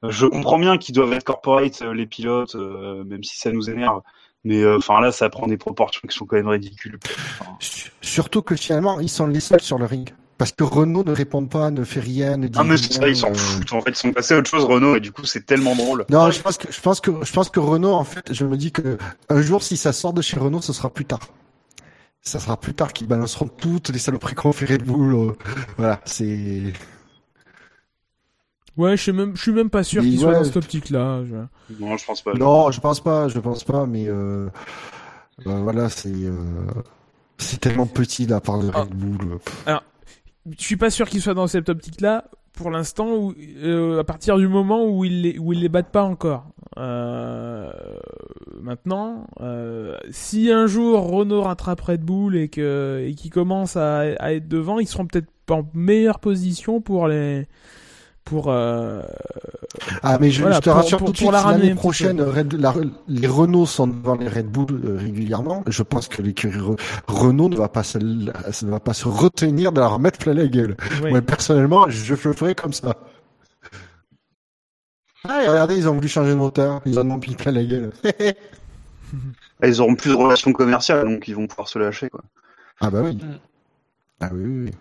Je 0.10 0.28
comprends 0.28 0.60
bien 0.60 0.78
qu'ils 0.78 0.96
doivent 0.96 1.14
être 1.14 1.26
corporate, 1.26 1.82
euh, 1.84 1.94
les 1.94 2.08
pilotes, 2.08 2.56
euh, 2.56 3.04
même 3.06 3.24
si 3.24 3.38
ça 3.40 3.52
nous 3.52 3.70
énerve. 3.70 4.02
Mais 4.44 4.64
euh, 4.64 4.78
enfin 4.78 5.00
là, 5.02 5.12
ça 5.12 5.30
prend 5.30 5.48
des 5.48 5.58
proportions 5.58 6.02
qui 6.08 6.16
sont 6.16 6.26
quand 6.26 6.36
même 6.36 6.48
ridicules. 6.48 6.98
Enfin, 7.40 7.58
Surtout 8.02 8.42
que 8.42 8.56
finalement, 8.56 9.00
ils 9.00 9.10
sont 9.10 9.28
les 9.28 9.40
seuls 9.40 9.62
sur 9.62 9.78
le 9.78 9.86
ring. 9.86 10.10
Parce 10.38 10.52
que 10.54 10.64
Renault 10.64 11.04
ne 11.04 11.12
répond 11.12 11.46
pas, 11.46 11.70
ne 11.70 11.84
fait 11.84 12.00
rien, 12.00 12.36
ne 12.36 12.48
dit 12.48 12.58
ah 12.60 12.64
mais 12.64 12.76
c'est 12.76 12.94
ça, 12.94 13.08
ils 13.08 13.16
s'en 13.16 13.30
euh, 13.30 13.36
foutent. 13.36 13.74
En 13.74 13.82
fait, 13.82 13.92
ils 13.92 13.96
sont 13.96 14.12
passés 14.12 14.34
à 14.34 14.40
autre 14.40 14.50
chose, 14.50 14.64
Renault, 14.66 14.96
et 14.96 15.00
du 15.00 15.12
coup, 15.12 15.24
c'est 15.24 15.46
tellement 15.46 15.76
drôle. 15.76 16.04
Non, 16.10 16.32
je 16.32 16.42
pense 16.42 16.58
que 16.58 16.72
je 16.72 16.82
pense 16.82 17.00
que 17.00 17.12
je 17.24 17.32
pense 17.32 17.50
que 17.50 17.60
Renault 17.60 17.94
en 17.94 18.04
fait, 18.04 18.34
je 18.34 18.44
me 18.46 18.58
dis 18.58 18.72
que 18.72 18.98
un 19.30 19.42
jour 19.44 19.62
si 19.62 19.78
ça 19.78 19.94
sort 19.94 20.14
de 20.14 20.24
chez 20.24 20.40
Renault, 20.40 20.62
ce 20.62 20.74
sera 20.74 20.90
plus 20.90 21.06
tard. 21.06 21.20
Ça 22.24 22.40
sera 22.40 22.58
plus 22.58 22.74
tard 22.74 22.92
qu'ils 22.92 23.08
balanceront 23.08 23.50
toutes 23.50 23.90
les 23.90 24.00
saloperies 24.00 24.34
qu'on 24.34 24.52
fait 24.52 24.66
Red 24.66 24.84
Bull. 24.84 25.14
euh, 25.14 25.38
voilà, 25.78 26.02
c'est 26.06 26.74
Ouais, 28.78 28.96
je 28.98 29.02
suis 29.04 29.12
même 29.12 29.36
je 29.36 29.42
suis 29.42 29.52
même 29.52 29.70
pas 29.70 29.84
sûr 29.84 30.02
qu'il 30.02 30.18
soit 30.20 30.30
ouais. 30.30 30.36
dans 30.36 30.44
cette 30.44 30.58
optique 30.58 30.90
là. 30.90 31.22
Non, 31.80 31.98
je 31.98 32.06
pense 32.06 32.22
pas. 32.22 32.34
non, 32.34 32.72
je 32.72 32.80
pense 32.80 33.00
pas, 33.02 33.28
je 33.28 33.40
pense 33.40 33.64
pas, 33.64 33.86
mais 33.86 34.08
euh, 34.08 34.48
euh, 35.46 35.60
voilà, 35.62 35.90
c'est 35.90 36.10
euh, 36.10 36.36
c'est 37.38 37.60
tellement 37.60 37.86
petit 37.86 38.26
la 38.28 38.40
part 38.40 38.60
de 38.60 38.70
Ah. 38.74 38.82
Red 38.82 38.90
Bull. 38.96 39.38
euh, 39.68 39.78
je 40.58 40.64
suis 40.64 40.78
pas 40.78 40.90
sûr 40.90 41.10
qu'il 41.10 41.22
soit 41.22 41.34
dans 41.34 41.48
cette 41.48 41.70
optique-là 41.70 42.26
pour 42.54 42.70
l'instant, 42.72 43.08
où, 43.16 43.34
euh, 43.64 44.00
à 44.00 44.04
partir 44.04 44.38
du 44.38 44.48
moment 44.48 44.86
où 44.86 45.06
ils 45.06 45.22
les, 45.22 45.38
où 45.40 45.54
ils 45.54 45.62
les 45.62 45.70
battent 45.70 45.92
pas 45.92 46.04
encore. 46.04 46.46
Euh, 46.78 47.72
maintenant, 48.62 49.28
euh, 49.42 49.98
si 50.12 50.52
un 50.52 50.68
jour 50.68 51.02
Renault 51.10 51.44
rattrape 51.44 51.82
Red 51.82 52.02
Bull 52.02 52.36
et 52.36 52.50
que 52.50 53.04
et 53.08 53.14
qu'ils 53.16 53.32
commencent 53.32 53.76
à, 53.78 54.00
à 54.20 54.34
être 54.34 54.48
devant, 54.48 54.80
ils 54.80 54.88
seront 54.88 55.06
peut-être 55.06 55.30
en 55.50 55.68
meilleure 55.74 56.20
position 56.20 56.80
pour 56.82 57.08
les 57.08 57.48
pour 58.24 58.46
euh, 58.50 59.02
Ah, 60.04 60.18
mais 60.20 60.32
je, 60.32 60.42
Voilà, 60.42 60.56
je 60.58 60.62
te 60.62 60.66
pour- 60.70 60.74
rassure 60.76 60.98
pour- 61.00 61.08
tout 61.08 61.12
de 61.14 61.18
suite, 61.18 61.32
l'année 61.32 61.76
prochaine, 61.76 62.22
Red- 62.22 62.54
la- 62.54 62.74
les 63.08 63.28
Renault 63.28 63.66
sont 63.66 63.88
devant 63.88 64.16
les 64.16 64.28
Red 64.28 64.48
Bull 64.48 64.68
euh, 64.86 64.98
régulièrement. 64.98 65.64
Je 65.68 65.84
pense 65.84 66.08
que 66.08 66.22
l'écurie 66.22 66.58
Re- 66.60 66.80
Renault 67.08 67.50
ne 67.50 67.58
va 67.58 67.68
pas 67.68 67.84
se, 67.84 67.98
ne 67.98 68.70
va 68.72 68.80
pas 68.80 68.94
se 68.94 69.08
retenir 69.08 69.72
de 69.72 69.80
leur 69.82 70.00
mettre 70.00 70.20
plein 70.20 70.34
la 70.34 70.48
gueule. 70.48 70.78
Moi, 71.02 71.22
personnellement, 71.22 71.90
je 71.90 72.14
le 72.14 72.34
ferais 72.34 72.56
comme 72.56 72.74
ça. 72.74 72.96
Ah, 75.28 75.44
et 75.44 75.48
regardez, 75.48 75.78
ils 75.78 75.88
ont 75.88 75.94
voulu 75.94 76.08
changer 76.08 76.32
de 76.32 76.36
moteur. 76.36 76.82
Ils 76.86 76.98
en 77.00 77.10
ont 77.12 77.18
mis 77.18 77.36
plein 77.36 77.52
la 77.52 77.64
gueule. 77.64 77.92
Ils 79.64 79.80
auront 79.82 79.94
plus 79.96 80.10
de 80.12 80.16
relations 80.16 80.52
commerciales, 80.54 81.04
donc 81.06 81.28
ils 81.28 81.36
vont 81.36 81.46
pouvoir 81.46 81.68
se 81.68 81.78
lâcher, 81.78 82.10
quoi. 82.10 82.22
ah 82.80 82.90
bah 82.90 83.02
oui. 83.04 83.16
Mm. 83.18 83.40
Ah 84.22 84.30
oui, 84.34 84.44
oui, 84.46 84.64
oui. 84.66 84.72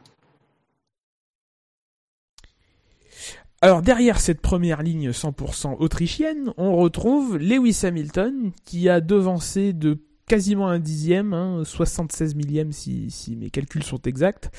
Alors 3.62 3.82
derrière 3.82 4.20
cette 4.20 4.40
première 4.40 4.82
ligne 4.82 5.10
100% 5.10 5.76
autrichienne, 5.80 6.54
on 6.56 6.76
retrouve 6.76 7.36
Lewis 7.36 7.80
Hamilton 7.84 8.52
qui 8.64 8.88
a 8.88 9.02
devancé 9.02 9.74
de 9.74 9.98
quasiment 10.26 10.68
un 10.68 10.78
dixième, 10.78 11.34
hein, 11.34 11.62
76 11.64 12.36
millième 12.36 12.72
si, 12.72 13.10
si 13.10 13.36
mes 13.36 13.50
calculs 13.50 13.82
sont 13.82 14.00
exacts, 14.02 14.50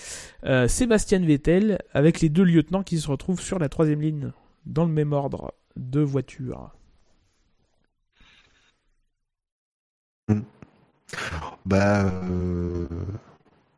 euh, 0.45 0.67
Sébastien 0.67 1.17
Vettel 1.19 1.79
avec 1.93 2.21
les 2.21 2.29
deux 2.29 2.43
lieutenants 2.43 2.83
qui 2.83 2.99
se 2.99 3.09
retrouvent 3.09 3.41
sur 3.41 3.57
la 3.57 3.69
troisième 3.69 4.01
ligne 4.01 4.33
dans 4.67 4.85
le 4.85 4.91
même 4.91 5.13
ordre 5.13 5.55
de 5.77 6.01
voiture. 6.01 6.75
Bah, 11.65 12.05
euh... 12.05 12.87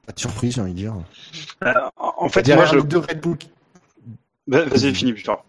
pas 0.05 0.11
de 0.11 0.19
surprise, 0.19 0.55
j'ai 0.55 0.61
envie 0.61 0.73
de 0.73 0.77
dire. 0.77 0.95
En 1.95 2.27
fait, 2.27 2.41
moi, 2.41 2.55
Derrière 2.57 2.67
je... 2.67 2.75
les 2.75 2.83
deux 2.83 2.97
Red 2.97 3.21
Bull. 3.21 3.37
Bah, 4.47 4.65
Vas-y, 4.65 4.93
finis 4.93 5.13
tard. 5.23 5.43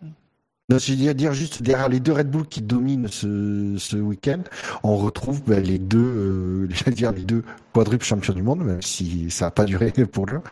Non, 0.71 0.79
je 0.79 0.95
veux 0.95 1.13
dire 1.15 1.35
juste 1.35 1.63
derrière 1.63 1.91
les 1.91 2.01
deux 2.01 2.13
Red 2.13 2.31
Bull 2.31 2.47
qui 2.47 2.63
dominent 2.63 3.09
ce, 3.09 3.75
ce 3.77 3.97
week-end, 3.97 4.41
on 4.83 4.97
retrouve 4.97 5.43
ben, 5.47 5.63
les 5.63 5.79
deux, 5.79 5.99
euh, 5.99 6.69
je 6.75 6.85
veux 6.85 6.93
dire 6.93 7.13
les 7.13 7.23
deux 7.23 7.45
quadruples 7.75 8.05
champions 8.05 8.33
du 8.33 8.43
monde, 8.43 8.61
même 8.65 8.81
si 8.81 9.31
ça 9.31 9.47
n'a 9.47 9.51
pas 9.51 9.65
duré 9.67 9.91
pour 10.13 10.27
l'un. 10.27 10.43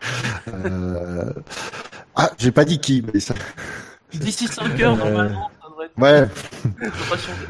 Euh... 0.53 1.31
Ah, 2.15 2.29
j'ai 2.37 2.51
pas 2.51 2.63
dit 2.63 2.77
qui, 2.79 3.03
mais 3.11 3.19
ça. 3.19 3.33
D'ici 4.13 4.45
5 4.47 4.79
heures, 4.81 4.93
Euh, 4.93 4.97
normalement, 5.09 5.49
ça 5.59 5.69
devrait 5.69 5.85
être- 5.87 5.99
Ouais, 5.99 6.27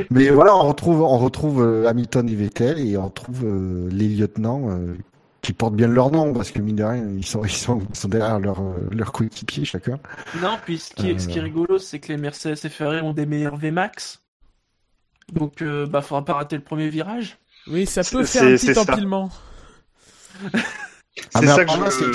mais 0.10 0.30
voilà, 0.30 0.56
on 0.56 0.66
retrouve, 0.70 1.02
on 1.02 1.18
retrouve 1.18 1.62
euh, 1.62 1.88
Hamilton 1.90 2.30
et 2.30 2.36
Vettel 2.36 2.80
et 2.80 2.96
on 2.96 3.08
retrouve 3.08 3.42
euh, 3.44 3.90
les 3.92 4.08
lieutenants 4.08 4.70
euh, 4.70 4.96
qui 5.44 5.54
portent 5.54 5.76
bien 5.76 5.88
leur 5.88 6.10
nom 6.10 6.34
parce 6.34 6.50
que 6.52 6.60
mine 6.60 6.78
de 6.78 6.84
rien, 6.84 7.06
ils 7.16 7.26
sont, 7.26 7.44
ils 7.46 7.52
sont, 7.52 7.82
ils 7.90 7.96
sont 7.96 8.08
derrière 8.08 8.40
leur, 8.40 8.60
leur 8.92 9.12
coéquipier 9.12 9.66
chacun. 9.66 10.00
Non, 10.42 10.58
puis 10.66 10.80
ce 10.80 10.94
qui, 10.96 11.12
est, 11.12 11.20
ce 11.20 11.28
qui 11.28 11.38
est 11.38 11.42
Euh. 11.42 11.44
rigolo, 11.46 11.78
c'est 11.78 12.00
que 12.00 12.08
les 12.08 12.18
Mercedes 12.18 12.58
et 12.64 12.70
Ferrari 12.70 13.02
ont 13.02 13.14
des 13.14 13.26
meilleurs 13.28 13.58
VMAX. 13.58 14.22
Donc, 15.32 15.62
euh, 15.62 15.86
bah, 15.86 16.02
faudra 16.02 16.26
pas 16.26 16.34
rater 16.34 16.56
le 16.56 16.64
premier 16.64 16.90
virage. 16.90 17.38
Oui, 17.68 17.86
ça 17.86 18.02
peut 18.04 18.24
faire 18.26 18.44
un 18.44 18.56
petit 18.56 18.78
empilement. 18.78 19.30
Ah, 20.54 20.60
C'est 21.42 21.48
ça 21.48 21.56
que 21.58 21.62
apparemment, 21.72 21.90
je- 21.90 22.12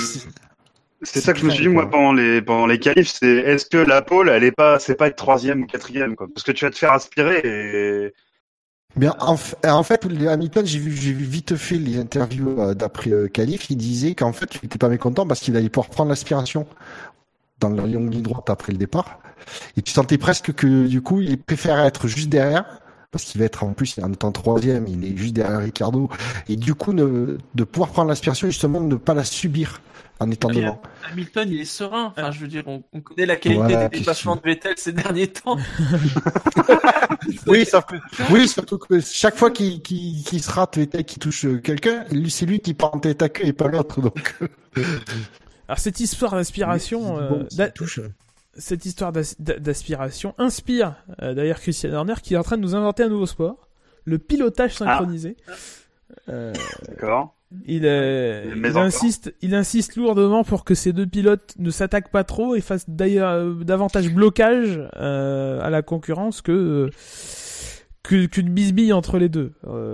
c'est- 1.03 1.21
ça 1.21 1.33
que 1.33 1.39
je 1.39 1.45
me 1.45 1.49
suis 1.51 1.61
dit 1.63 1.69
moi 1.69 1.89
pendant 1.89 2.11
les 2.13 2.41
pendant 2.41 2.67
les 2.67 2.77
qualifs, 2.79 3.07
c'est 3.07 3.27
est-ce 3.27 3.65
que 3.65 3.77
la 3.77 4.01
pole 4.01 4.27
elle 4.29 4.43
est 4.43 4.51
pas 4.51 4.77
c'est 4.79 4.95
pas 4.95 5.07
être 5.07 5.15
troisième 5.15 5.63
ou 5.63 5.65
quatrième 5.65 6.15
quoi? 6.15 6.27
Parce 6.33 6.43
que 6.43 6.51
tu 6.51 6.65
vas 6.65 6.71
te 6.71 6.77
faire 6.77 6.91
aspirer 6.91 7.39
et 7.45 8.13
Bien, 8.95 9.15
en, 9.19 9.35
en 9.65 9.83
fait, 9.83 10.05
les 10.05 10.27
Hamilton, 10.27 10.65
j'ai 10.65 10.79
vu, 10.79 10.89
vite 10.89 11.55
fait 11.55 11.77
les 11.77 11.99
interviews 11.99 12.59
euh, 12.59 12.73
d'après 12.73 13.11
euh, 13.11 13.27
Calif. 13.27 13.69
Il 13.69 13.77
disait 13.77 14.15
qu'en 14.15 14.33
fait, 14.33 14.55
il 14.55 14.65
était 14.65 14.79
pas 14.79 14.89
mécontent 14.89 15.27
parce 15.27 15.39
qu'il 15.39 15.55
allait 15.55 15.69
pouvoir 15.69 15.89
prendre 15.89 16.09
l'aspiration 16.09 16.65
dans 17.59 17.69
la 17.69 17.85
longue 17.85 18.11
ligne 18.11 18.23
droite 18.23 18.49
après 18.49 18.71
le 18.71 18.77
départ. 18.77 19.19
Et 19.77 19.81
tu 19.81 19.91
sentais 19.91 20.17
presque 20.17 20.53
que 20.53 20.87
du 20.87 21.01
coup, 21.01 21.21
il 21.21 21.37
préfère 21.41 21.79
être 21.79 22.07
juste 22.07 22.29
derrière 22.29 22.79
parce 23.11 23.23
qu'il 23.25 23.39
va 23.39 23.45
être 23.45 23.63
en 23.63 23.73
plus 23.73 23.97
en 24.01 24.11
étant 24.13 24.31
troisième, 24.31 24.87
il 24.87 25.03
est 25.05 25.17
juste 25.17 25.33
derrière 25.33 25.59
Ricardo. 25.59 26.09
Et 26.47 26.55
du 26.55 26.75
coup, 26.75 26.93
ne, 26.93 27.37
de 27.55 27.63
pouvoir 27.63 27.89
prendre 27.89 28.09
l'aspiration 28.09 28.47
justement, 28.47 28.81
de 28.81 28.87
ne 28.87 28.95
pas 28.95 29.13
la 29.13 29.23
subir 29.23 29.81
en 30.19 30.29
étant 30.31 30.49
devant. 30.49 30.81
Hamilton, 31.09 31.47
il 31.49 31.61
est 31.61 31.65
serein. 31.65 32.13
Enfin, 32.17 32.31
je 32.31 32.39
veux 32.41 32.47
dire, 32.47 32.63
on, 32.67 32.83
on 32.91 32.99
connaît 33.01 33.25
la 33.25 33.37
qualité 33.37 33.75
des 33.77 33.99
dépassements 33.99 34.35
de 34.35 34.41
Vettel 34.43 34.73
ces 34.77 34.91
derniers 34.91 35.27
temps. 35.27 35.57
Oui, 37.47 37.65
sauf 37.65 37.85
que- 37.85 38.33
oui, 38.33 38.47
surtout 38.47 38.77
que 38.77 38.99
chaque 39.01 39.35
fois 39.35 39.51
qu'il 39.51 39.81
se 40.23 40.51
rate 40.51 40.77
et 40.77 41.03
qu'il 41.03 41.19
touche 41.19 41.45
euh, 41.45 41.57
quelqu'un, 41.59 42.05
lui, 42.11 42.29
c'est 42.29 42.45
lui 42.45 42.59
qui 42.59 42.73
part 42.73 42.95
en 42.95 42.99
tête 42.99 43.21
à 43.21 43.29
queue 43.29 43.45
et 43.45 43.53
pas 43.53 43.67
l'autre. 43.67 44.01
Donc, 44.01 44.35
Alors 45.67 45.79
cette 45.79 45.99
histoire 45.99 46.33
d'aspiration, 46.33 47.19
euh, 47.19 47.29
Bon, 47.29 47.69
touche. 47.75 47.99
Cette 48.59 48.85
histoire 48.85 49.11
d'as- 49.11 49.35
d'a- 49.39 49.57
d'aspiration 49.59 50.35
inspire 50.37 50.95
euh, 51.21 51.33
d'ailleurs 51.33 51.59
Christian 51.59 51.93
Horner 51.93 52.15
qui 52.21 52.35
est 52.35 52.37
en 52.37 52.43
train 52.43 52.57
de 52.57 52.61
nous 52.61 52.75
inventer 52.75 53.03
un 53.03 53.09
nouveau 53.09 53.25
sport, 53.25 53.67
le 54.05 54.17
pilotage 54.19 54.75
synchronisé. 54.75 55.35
Euh, 56.27 56.53
d'accord. 56.87 57.35
il, 57.65 57.85
euh, 57.85 58.51
il 58.55 58.77
insiste, 58.77 59.33
il 59.41 59.53
insiste 59.55 59.95
lourdement 59.95 60.43
pour 60.43 60.63
que 60.63 60.73
ces 60.75 60.91
deux 60.93 61.05
pilotes 61.07 61.53
ne 61.57 61.69
s'attaquent 61.71 62.11
pas 62.11 62.23
trop 62.23 62.55
et 62.55 62.61
fassent 62.61 62.89
d'ailleurs 62.89 63.55
davantage 63.63 64.13
blocage 64.13 64.79
à 64.93 65.69
la 65.69 65.81
concurrence 65.81 66.41
que 66.41 66.89
qu'une 68.03 68.49
bisbille 68.49 68.91
entre 68.93 69.17
les 69.19 69.29
deux. 69.29 69.53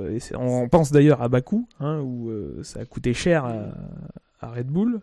Et 0.09 0.19
on 0.37 0.69
pense 0.69 0.91
d'ailleurs 0.91 1.21
à 1.21 1.27
Bakou, 1.27 1.67
hein, 1.81 1.99
où 1.99 2.31
ça 2.63 2.79
a 2.81 2.85
coûté 2.85 3.13
cher 3.13 3.43
à, 3.45 3.55
à 4.39 4.51
Red 4.51 4.67
Bull. 4.67 5.01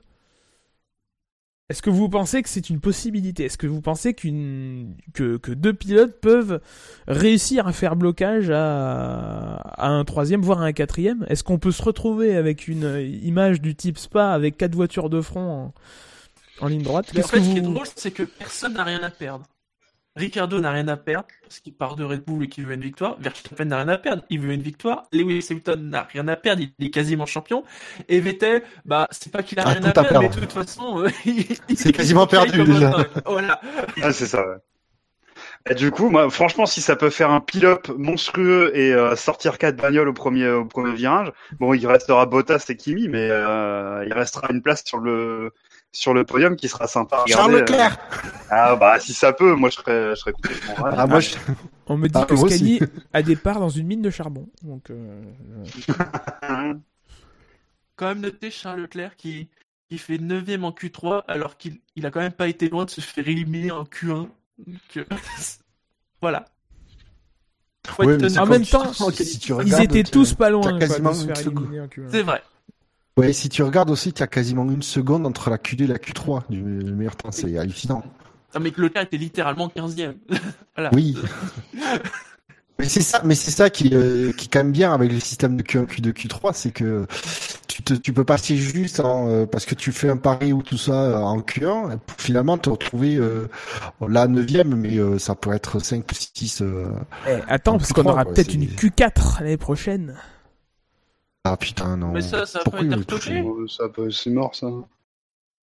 Est-ce 1.73 1.81
que 1.81 1.89
vous 1.89 2.11
pensez 2.11 2.43
que 2.43 2.51
c'est 2.51 2.69
une 2.69 2.81
possibilité? 2.81 3.47
Est-ce 3.47 3.57
que 3.57 3.67
vous 3.67 3.81
pensez 3.81 4.13
qu'une 4.13 4.95
que, 5.15 5.39
que 5.39 5.53
deux 5.53 5.73
pilotes 5.73 6.21
peuvent 6.21 6.61
réussir 7.09 7.67
à 7.67 7.73
faire 7.73 7.97
blocage 7.97 8.51
à, 8.51 9.55
à 9.55 9.89
un 9.89 10.05
troisième, 10.05 10.43
voire 10.43 10.61
à 10.61 10.67
un 10.67 10.73
quatrième? 10.75 11.25
Est-ce 11.31 11.43
qu'on 11.43 11.59
peut 11.59 11.73
se 11.73 11.83
retrouver 11.83 12.37
avec 12.37 12.69
une 12.69 13.01
image 13.23 13.63
du 13.63 13.75
type 13.75 13.97
Spa 13.97 14.33
avec 14.33 14.59
quatre 14.59 14.75
voitures 14.75 15.09
de 15.09 15.23
front 15.23 15.73
en, 16.61 16.65
en 16.67 16.69
ligne 16.69 16.83
droite? 16.83 17.07
En 17.09 17.23
fait, 17.23 17.39
que 17.39 17.43
ce 17.43 17.51
qui 17.51 17.57
est 17.57 17.63
drôle, 17.63 17.87
c'est 17.97 18.11
que 18.11 18.25
personne 18.25 18.75
n'a 18.75 18.85
rien 18.85 19.03
à 19.03 19.09
perdre. 19.09 19.47
Ricardo 20.15 20.61
n'a 20.61 20.71
rien 20.73 20.89
à 20.89 20.97
perdre 20.99 21.27
parce 21.43 21.61
qu'il 21.61 21.75
part 21.75 21.97
de 21.97 22.05
Red 22.05 22.25
Bull 22.25 22.45
et 22.45 22.49
qu'il 22.49 22.67
veut 22.67 22.75
une 22.75 22.83
victoire. 22.83 23.17
Verstappen 23.19 23.65
n'a 23.65 23.79
rien 23.79 23.89
à 23.89 23.99
perdre, 23.99 24.23
il 24.29 24.41
veut 24.41 24.53
une 24.53 24.61
victoire. 24.63 25.05
Lewis 25.13 25.47
Hamilton 25.51 25.89
n'a 25.89 26.03
rien 26.03 26.29
à 26.29 26.37
perdre, 26.37 26.63
il 26.79 26.87
est 26.87 26.91
quasiment 26.91 27.25
champion. 27.25 27.65
Et 28.09 28.21
Vettel, 28.21 28.63
bah 28.85 29.09
c'est 29.11 29.33
pas 29.33 29.43
qu'il 29.43 29.59
a 29.59 29.63
Ah, 29.67 29.71
rien 29.71 29.83
à 29.85 29.89
à 29.89 29.93
perdre, 29.93 30.21
mais 30.21 30.29
de 30.29 30.35
toute 30.41 30.53
façon, 30.53 31.03
euh, 31.05 31.09
il- 31.25 31.47
C'est 31.77 31.93
quasiment 31.93 32.27
perdu, 32.27 32.63
déjà. 32.63 32.95
Voilà. 33.27 33.61
Ah, 34.03 34.13
c'est 34.13 34.27
ça. 34.27 34.47
Ouais. 34.47 34.57
Et 35.71 35.75
du 35.75 35.91
coup, 35.91 36.11
moi, 36.11 36.29
franchement, 36.31 36.67
si 36.67 36.81
ça 36.81 36.97
peut 36.97 37.11
faire 37.11 37.31
un 37.31 37.41
pilote 37.41 37.91
monstrueux 37.97 38.73
et 38.77 38.93
euh, 38.93 39.15
sortir 39.17 39.59
quatre 39.59 39.77
bagnoles 39.77 40.09
au 40.09 40.13
premier 40.13 40.49
au 40.49 40.65
premier 40.65 40.93
virage, 40.95 41.33
bon, 41.61 41.73
il 41.75 41.87
restera 41.87 42.27
Bottas 42.27 42.65
et 42.69 42.77
Kimi, 42.77 43.09
mais 43.09 43.29
euh, 43.31 44.05
il 44.07 44.13
restera 44.13 44.49
une 44.51 44.63
place 44.63 44.83
sur 44.85 44.99
le 44.99 45.53
sur 45.93 46.15
le 46.15 46.25
podium 46.25 46.57
qui 46.57 46.69
sera 46.69 46.87
sympa. 46.87 47.25
Charles 47.29 47.53
Leclerc 47.57 47.99
Ah 48.51 48.77
bah 48.77 48.99
si 48.99 49.13
ça 49.13 49.33
peut, 49.33 49.55
moi 49.55 49.69
je 49.71 49.77
serais 49.77 50.11
je 50.11 50.15
serais 50.17 50.33
complètement. 50.33 50.75
Ah, 50.85 51.07
moi, 51.07 51.21
je... 51.21 51.37
On 51.87 51.97
me 51.97 52.09
dit 52.09 52.19
Ah, 52.21 52.25
que 52.25 52.35
aussi. 52.35 52.81
a 53.13 53.23
des 53.23 53.37
parts 53.37 53.61
dans 53.61 53.69
une 53.69 53.87
mine 53.87 54.03
de 54.03 54.11
charbon. 54.11 54.49
Donc, 54.63 54.91
euh, 54.91 55.23
Quand 57.97 58.07
même 58.07 58.21
noter 58.21 58.51
Charles 58.51 58.81
Leclerc 58.81 59.17
qui, 59.17 59.49
qui 59.89 59.99
fait 59.99 60.17
9ème 60.17 60.63
en 60.65 60.71
Q3 60.71 61.25
alors 61.29 61.57
qu'il 61.59 61.81
il 61.95 62.07
a 62.07 62.11
quand 62.11 62.21
même 62.21 62.33
pas 62.33 62.49
été 62.49 62.69
loin 62.69 62.85
de 62.87 62.91
se 62.91 63.01
faire 63.01 63.29
éliminer 63.29 63.71
en 63.71 63.85
Q1. 63.85 64.29
Donc, 64.67 64.97
euh, 64.97 65.05
voilà. 66.23 66.47
Ouais, 67.99 68.39
En 68.39 68.47
même 68.47 68.65
temps, 68.65 68.93
si 69.13 69.39
tu 69.39 69.53
ils 69.67 69.81
étaient 69.83 70.05
tous 70.05 70.35
pas 70.35 70.51
loin 70.51 70.71
quoi, 70.71 70.79
quasiment 70.79 71.11
de 71.11 71.17
se 71.17 71.23
une 71.23 71.27
faire 71.29 71.37
seconde. 71.37 71.65
éliminer 71.65 71.81
en 71.83 71.87
Q1. 71.87 72.09
C'est 72.11 72.23
vrai. 72.23 72.43
Ouais, 73.17 73.33
si 73.33 73.49
tu 73.49 73.63
regardes 73.63 73.91
aussi, 73.91 74.13
tu 74.13 74.23
as 74.23 74.27
quasiment 74.27 74.65
une 74.65 74.83
seconde 74.83 75.27
entre 75.27 75.51
la 75.51 75.59
Q2 75.59 75.85
et 75.85 75.87
la 75.87 75.99
Q3 75.99 76.43
du 76.49 76.63
le 76.63 76.93
meilleur 76.95 77.17
temps. 77.17 77.31
C'est 77.31 77.59
hallucinant. 77.59 78.03
Non, 78.55 78.61
mais 78.61 78.71
que 78.71 78.81
Leclerc 78.81 79.05
était 79.05 79.17
littéralement 79.19 79.69
15ème. 79.69 80.15
voilà. 80.77 80.91
Oui. 80.95 81.17
Mais 82.79 82.89
c'est 82.89 83.03
ça, 83.03 83.21
mais 83.23 83.35
c'est 83.35 83.51
ça 83.51 83.71
qui, 83.71 83.91
euh, 83.93 84.33
qui 84.33 84.47
est 84.47 84.49
quand 84.51 84.61
même 84.61 84.73
bien 84.73 84.93
avec 84.95 85.13
le 85.13 85.21
système 85.21 85.57
de 85.57 85.63
Q1, 85.63 85.87
Q2, 85.87 86.13
Q3, 86.13 86.53
c'est 86.55 86.71
que 86.73 87.07
tu 87.69 87.83
te, 87.83 87.95
tu 87.95 88.13
peux 88.13 88.25
passer 88.25 88.57
juste 88.57 88.99
en, 89.01 89.29
euh, 89.29 89.47
parce 89.47 89.67
que 89.67 89.75
tu 89.75 89.93
fais 89.93 90.09
un 90.09 90.17
pari 90.17 90.53
ou 90.53 90.63
tout 90.63 90.79
ça 90.79 90.93
euh, 90.95 91.17
en 91.19 91.39
Q1, 91.41 91.95
et 91.95 91.97
pour 91.99 92.19
finalement 92.19 92.57
te 92.59 92.71
retrouver 92.71 93.17
euh, 93.17 93.47
là 94.09 94.27
9 94.27 94.47
mais 94.65 94.97
euh, 94.99 95.19
ça 95.19 95.35
peut 95.35 95.53
être 95.53 95.79
5 95.81 96.11
ou 96.11 96.15
6. 96.15 96.63
euh, 96.63 96.87
Eh, 97.29 97.39
attends, 97.47 97.75
En 97.75 97.79
parce 97.79 97.91
Q3, 97.91 97.95
qu'on 97.95 98.11
aura 98.11 98.25
peut-être 98.25 98.55
une 98.55 98.65
Q4 98.65 99.41
l'année 99.41 99.59
prochaine. 99.59 100.17
Ah 101.45 101.57
putain, 101.57 101.97
non. 101.97 102.13
Mais 102.13 102.21
ça, 102.23 102.47
ça 102.47 102.61
a 102.61 102.63
Pourquoi 102.63 102.81
pas 102.81 102.85
ils 102.85 102.89
été 102.89 102.95
veulent 102.97 103.05
retoqué 103.05 103.21
toucher 103.21 103.45
Oh, 103.45 103.67
ça 103.69 103.89
peut, 103.89 104.11
c'est 104.11 104.31
mort 104.31 104.55
ça. 104.55 104.69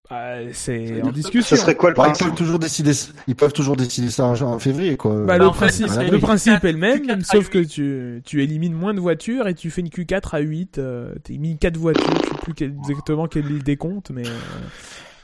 Bah, 0.10 0.52
c'est 0.54 1.02
en 1.04 1.12
discussion. 1.12 1.56
Ça 1.56 1.62
serait 1.62 1.76
quoi 1.76 1.92
le 1.92 1.96
Bah, 1.96 2.04
ils 2.04 2.08
principe 2.08 2.28
peuvent 2.28 2.36
toujours 2.36 2.60
décider, 2.60 2.92
ils 3.28 3.36
peuvent 3.36 3.54
toujours 3.54 3.78
décider 3.78 4.10
ça 4.10 4.26
en, 4.26 4.60
février, 4.60 4.98
quoi. 4.98 5.14
Bah, 5.20 5.26
Bah, 5.26 5.38
le 5.38 5.48
en 5.48 5.52
principe, 5.52 5.88
le 5.88 6.18
Q4, 6.18 6.20
principe 6.20 6.64
est 6.66 6.72
le 6.72 6.78
même, 6.80 7.04
Q4 7.06 7.20
à 7.22 7.24
sauf 7.24 7.50
que 7.50 7.60
tu, 7.60 8.22
tu 8.26 8.44
élimines 8.44 8.74
moins 8.74 8.94
de 8.94 9.00
voitures 9.00 9.48
et 9.48 9.54
tu 9.54 9.70
fais 9.70 9.82
une 9.82 9.90
Q4 9.90 10.36
à 10.36 10.40
8. 10.40 10.80
Euh, 10.80 11.14
T'as 11.24 11.38
mis 11.38 11.58
4 11.58 11.78
voitures, 11.78 12.04
je 12.24 12.30
sais 12.30 12.42
plus 12.42 12.54
quel- 12.56 12.76
exactement 12.80 13.28
quel 13.28 13.46
est 13.46 13.50
le 13.50 13.60
décompte, 13.60 14.10
mais 14.10 14.28
euh, 14.28 14.32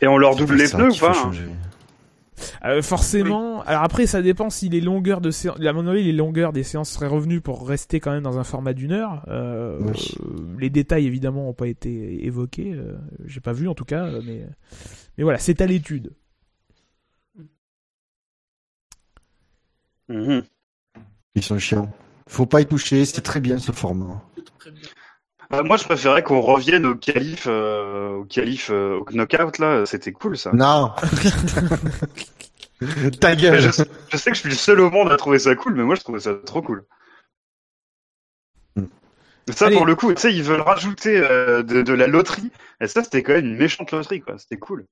Et 0.02 0.08
on 0.08 0.18
leur 0.18 0.36
double 0.36 0.56
les 0.56 0.70
pneus 0.70 0.92
ou 0.92 0.96
pas 0.98 1.12
hein. 1.18 1.32
Euh, 2.64 2.82
forcément. 2.82 3.62
Alors 3.64 3.84
après, 3.84 4.08
ça 4.08 4.22
dépend 4.22 4.50
si 4.50 4.70
les 4.70 4.82
longueurs 4.82 5.22
de 5.22 5.32
séance. 5.32 5.60
À 5.60 5.74
mon 5.74 5.88
avis, 5.88 6.04
les 6.04 6.12
longueurs 6.12 6.54
des 6.54 6.64
séances 6.64 6.90
seraient 6.92 7.08
revenues 7.08 7.42
pour 7.42 7.68
rester 7.68 8.00
quand 8.00 8.12
même 8.12 8.24
dans 8.24 8.38
un 8.40 8.44
format 8.44 8.74
d'une 8.74 8.92
heure. 8.92 9.24
Euh, 9.28 9.80
Oui. 9.82 10.16
euh, 10.22 10.58
les 10.60 10.70
détails 10.70 11.06
évidemment 11.06 11.50
ont 11.50 11.54
pas 11.54 11.68
été 11.68 12.26
évoqués. 12.26 12.74
euh, 12.74 12.96
J'ai 13.26 13.40
pas 13.42 13.54
vu 13.54 13.68
en 13.68 13.76
tout 13.76 13.86
cas, 13.86 14.10
mais 14.26 14.46
mais 15.18 15.24
voilà, 15.24 15.40
c'est 15.40 15.62
à 15.62 15.66
l'étude. 15.66 16.12
Mhm. 20.10 20.44
Ils 21.36 21.44
sont 21.44 21.58
chiants. 21.60 21.92
Faut 22.28 22.46
pas 22.46 22.62
y 22.62 22.66
toucher, 22.66 23.06
c'est 23.06 23.22
très 23.22 23.40
bien 23.40 23.58
ce 23.58 23.72
format. 23.72 24.22
Très 24.60 24.72
bien. 24.72 24.82
Euh, 25.56 25.64
moi, 25.64 25.78
je 25.78 25.84
préférais 25.86 26.24
qu'on 26.24 26.42
revienne 26.42 26.86
au 26.86 26.96
qualif, 26.96 27.46
euh, 27.48 28.16
au 28.18 28.26
qualif, 28.26 28.70
euh, 28.72 29.00
au 29.00 29.06
knockout 29.12 29.60
là. 29.60 29.86
C'était 29.86 30.12
cool 30.12 30.38
ça. 30.38 30.52
Non. 30.54 30.92
Ta 33.22 33.36
gueule. 33.36 33.62
je, 33.62 33.84
je 34.10 34.18
sais 34.18 34.32
que 34.32 34.36
je 34.36 34.42
suis 34.42 34.50
le 34.50 34.56
seul 34.56 34.82
au 34.82 34.92
monde 34.92 35.12
à 35.12 35.18
trouver 35.18 35.40
ça 35.40 35.56
cool, 35.56 35.76
mais 35.76 35.84
moi 35.84 35.96
je 35.96 36.02
trouvais 36.02 36.20
ça 36.20 36.34
trop 36.46 36.62
cool. 36.62 36.84
Hmm. 38.76 38.86
Ça, 39.50 39.68
Allez. 39.68 39.78
pour 39.78 39.86
le 39.86 39.96
coup, 39.96 40.14
tu 40.14 40.22
sais, 40.22 40.34
ils 40.34 40.44
veulent 40.44 40.62
rajouter 40.62 41.18
euh, 41.18 41.64
de, 41.64 41.82
de 41.82 41.94
la 41.94 42.08
loterie. 42.08 42.52
Et 42.82 42.88
ça, 42.88 43.04
c'était 43.04 43.24
quand 43.24 43.34
même 43.34 43.46
une 43.46 43.58
méchante 43.58 43.92
loterie, 43.92 44.22
quoi. 44.22 44.38
C'était 44.38 44.58
cool. 44.58 44.86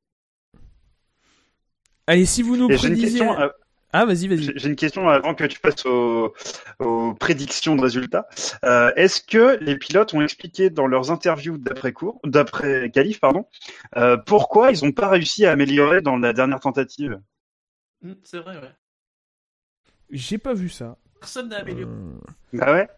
Allez, 2.08 2.26
si 2.26 2.42
vous 2.42 2.56
nous 2.58 2.68
prédisiez. 2.68 3.20
question, 3.20 3.40
euh, 3.40 3.50
Ah, 3.96 4.06
vas-y, 4.06 4.28
vas-y. 4.28 4.52
j'ai 4.56 4.70
une 4.70 4.76
question 4.76 5.08
avant 5.08 5.36
que 5.36 5.44
tu 5.44 5.60
passes 5.60 5.86
aux, 5.86 6.34
aux 6.80 7.14
prédictions 7.14 7.76
de 7.76 7.82
résultats. 7.82 8.28
Euh, 8.66 8.92
Est-ce 8.96 9.22
que 9.22 9.58
les 9.64 9.78
pilotes 9.78 10.14
ont 10.16 10.22
expliqué 10.22 10.72
dans 10.72 10.88
leurs 10.88 11.12
interviews 11.12 11.58
d'après 11.60 11.94
cours, 11.94 12.20
d'après 12.24 12.90
qualif, 12.90 13.20
pardon, 13.20 13.46
euh, 13.98 14.18
pourquoi 14.18 14.72
ils 14.72 14.84
n'ont 14.84 14.92
pas 14.92 15.10
réussi 15.10 15.46
à 15.46 15.52
améliorer 15.52 16.02
dans 16.02 16.18
la 16.18 16.34
dernière 16.34 16.60
tentative? 16.60 17.20
Mm, 18.02 18.14
C'est 18.24 18.40
vrai, 18.40 18.56
ouais. 18.58 18.72
J'ai 20.10 20.40
pas 20.40 20.54
vu 20.54 20.70
ça. 20.70 20.98
Personne 21.20 21.50
n'a 21.50 21.60
amélioré. 21.60 21.92
Euh, 21.92 22.20
Bah 22.54 22.74
ouais? 22.74 22.90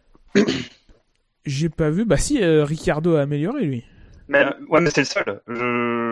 J'ai 1.46 1.70
pas 1.70 1.90
vu. 1.90 2.06
Bah 2.06 2.18
si, 2.18 2.42
euh, 2.42 2.64
Ricardo 2.64 3.16
a 3.16 3.22
amélioré 3.22 3.66
lui. 3.66 3.84
Mais, 4.28 4.44
ouais, 4.70 4.82
mais 4.82 4.90
c'est 4.90 5.02
le 5.02 5.06
seul. 5.06 5.42
Je, 5.48 5.54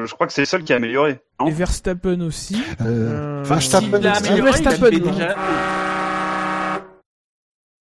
je 0.06 0.13
crois 0.13 0.28
que 0.28 0.34
c'est 0.34 0.42
le 0.42 0.46
seul 0.46 0.63
qui 0.63 0.74
a 0.74 0.78
amélioré. 0.78 1.20
Non 1.39 1.48
Et 1.48 1.52
Verstappen 1.52 2.22
aussi. 2.22 2.62
Euh, 2.82 2.86
Euh, 2.86 3.44
Verstappen, 3.44 3.86
S'il 3.98 4.04
l'a 4.04 4.13
c'est- 4.16 4.28
amélioré, 4.28 4.52
il 4.60 4.68
a 4.68 4.70
Verstappen, 4.72 4.89
déjà. 5.00 5.36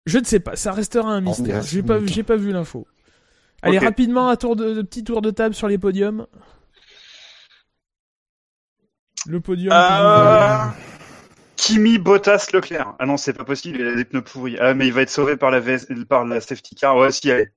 Je 0.06 0.18
ne 0.18 0.24
sais 0.24 0.40
pas. 0.40 0.56
Ça 0.56 0.72
restera 0.72 1.08
un 1.10 1.20
mystère. 1.20 1.44
dirait 1.46 1.62
J'ai 1.62 1.82
pas, 1.82 1.98
j'ai 2.04 2.22
pas 2.24 2.36
vu 2.36 2.50
l'info. 2.52 2.86
Allez 3.62 3.78
rapidement 3.78 4.28
un 4.28 4.36
tour 4.36 4.56
de, 4.56 4.74
de 4.74 4.82
petit 4.82 5.04
tour 5.04 5.22
de 5.22 5.30
table 5.30 5.54
sur 5.54 5.68
les 5.68 5.78
podiums. 5.78 6.26
Le 9.26 9.40
podium. 9.40 9.72
Euh, 9.72 10.58
Kimi, 11.56 11.98
Bottas, 11.98 12.48
Leclerc. 12.52 12.94
Ah 12.98 13.06
non, 13.06 13.16
c'est 13.16 13.32
pas 13.32 13.44
possible, 13.44 13.78
il 13.78 13.86
a 13.86 13.94
des 13.94 14.04
pneus 14.04 14.22
pourris. 14.22 14.56
Ah, 14.58 14.74
mais 14.74 14.88
il 14.88 14.92
va 14.92 15.02
être 15.02 15.10
sauvé 15.10 15.36
par 15.36 15.52
la, 15.52 15.60
VS 15.60 15.86
par 16.08 16.24
la 16.24 16.40
safety 16.40 16.74
car. 16.74 16.96
Ouais, 16.96 17.12
si, 17.12 17.30
allez. 17.30 17.50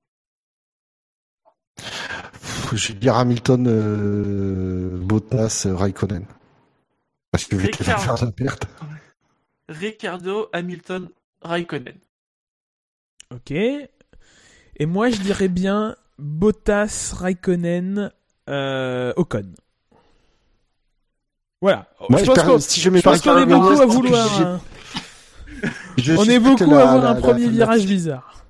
Je 2.72 2.88
vais 2.88 2.98
dire 2.98 3.16
Hamilton, 3.16 3.66
euh, 3.68 4.98
Bottas, 4.98 5.64
euh, 5.66 5.74
Raikkonen. 5.74 6.24
Parce 7.30 7.44
que 7.44 7.56
Vettel 7.56 7.86
va 7.86 7.94
Ricciardo. 7.96 8.16
faire 8.18 8.26
la 8.26 8.32
perte. 8.32 8.66
Ricardo, 9.68 10.48
Hamilton, 10.52 11.08
Raikkonen. 11.42 11.94
Ok. 13.34 13.50
Et 13.50 14.86
moi, 14.86 15.10
je 15.10 15.20
dirais 15.20 15.48
bien 15.48 15.96
Bottas, 16.18 17.14
Raikkonen, 17.16 18.10
euh, 18.48 19.12
Ocon. 19.16 19.52
Voilà. 21.60 21.88
Moi, 22.08 22.20
je 22.20 22.24
je 22.26 22.30
pense 22.32 22.66
si 22.66 22.80
je 22.80 22.90
mets 22.90 22.98
je 22.98 23.04
pense 23.04 23.20
qu'on 23.22 23.38
est 23.38 23.46
beaucoup 23.46 23.80
à 23.80 23.86
vouloir. 23.86 24.60
On 26.18 26.24
est 26.24 26.38
beaucoup 26.38 26.70
la- 26.70 26.78
à 26.78 26.82
avoir 26.82 27.02
la- 27.04 27.10
un 27.10 27.14
la- 27.14 27.20
premier 27.20 27.46
la- 27.46 27.50
virage 27.52 27.86
bizarre. 27.86 28.44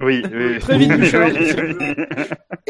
Oui, 0.00 0.22
oui. 0.32 0.58
Très 0.58 0.78
vite, 0.78 0.90
oui, 0.92 0.98
Bouchard. 0.98 1.28
oui, 1.34 1.52
oui. 1.56 2.24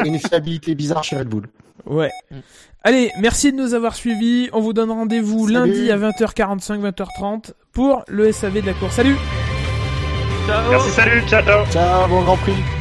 et 0.04 0.08
une 0.08 0.18
fiabilité 0.18 0.74
bizarre 0.74 1.04
chez 1.04 1.16
Red 1.16 1.28
Bull. 1.28 1.46
Ouais. 1.86 2.10
Mm. 2.30 2.36
Allez, 2.82 3.10
merci 3.20 3.52
de 3.52 3.56
nous 3.56 3.74
avoir 3.74 3.94
suivis. 3.94 4.48
On 4.52 4.60
vous 4.60 4.72
donne 4.72 4.90
rendez-vous 4.90 5.46
lundi 5.46 5.90
à 5.90 5.98
20h45, 5.98 6.80
20h30 6.80 7.52
pour 7.72 8.04
le 8.08 8.32
SAV 8.32 8.62
de 8.62 8.66
la 8.66 8.72
course. 8.74 8.94
Salut 8.94 9.16
Ciao 10.46 10.70
Merci, 10.70 10.90
salut, 10.90 11.22
ciao, 11.28 11.42
ciao. 11.44 11.66
Ciao, 11.70 12.08
bon 12.08 12.22
Grand 12.22 12.36
Prix. 12.38 12.79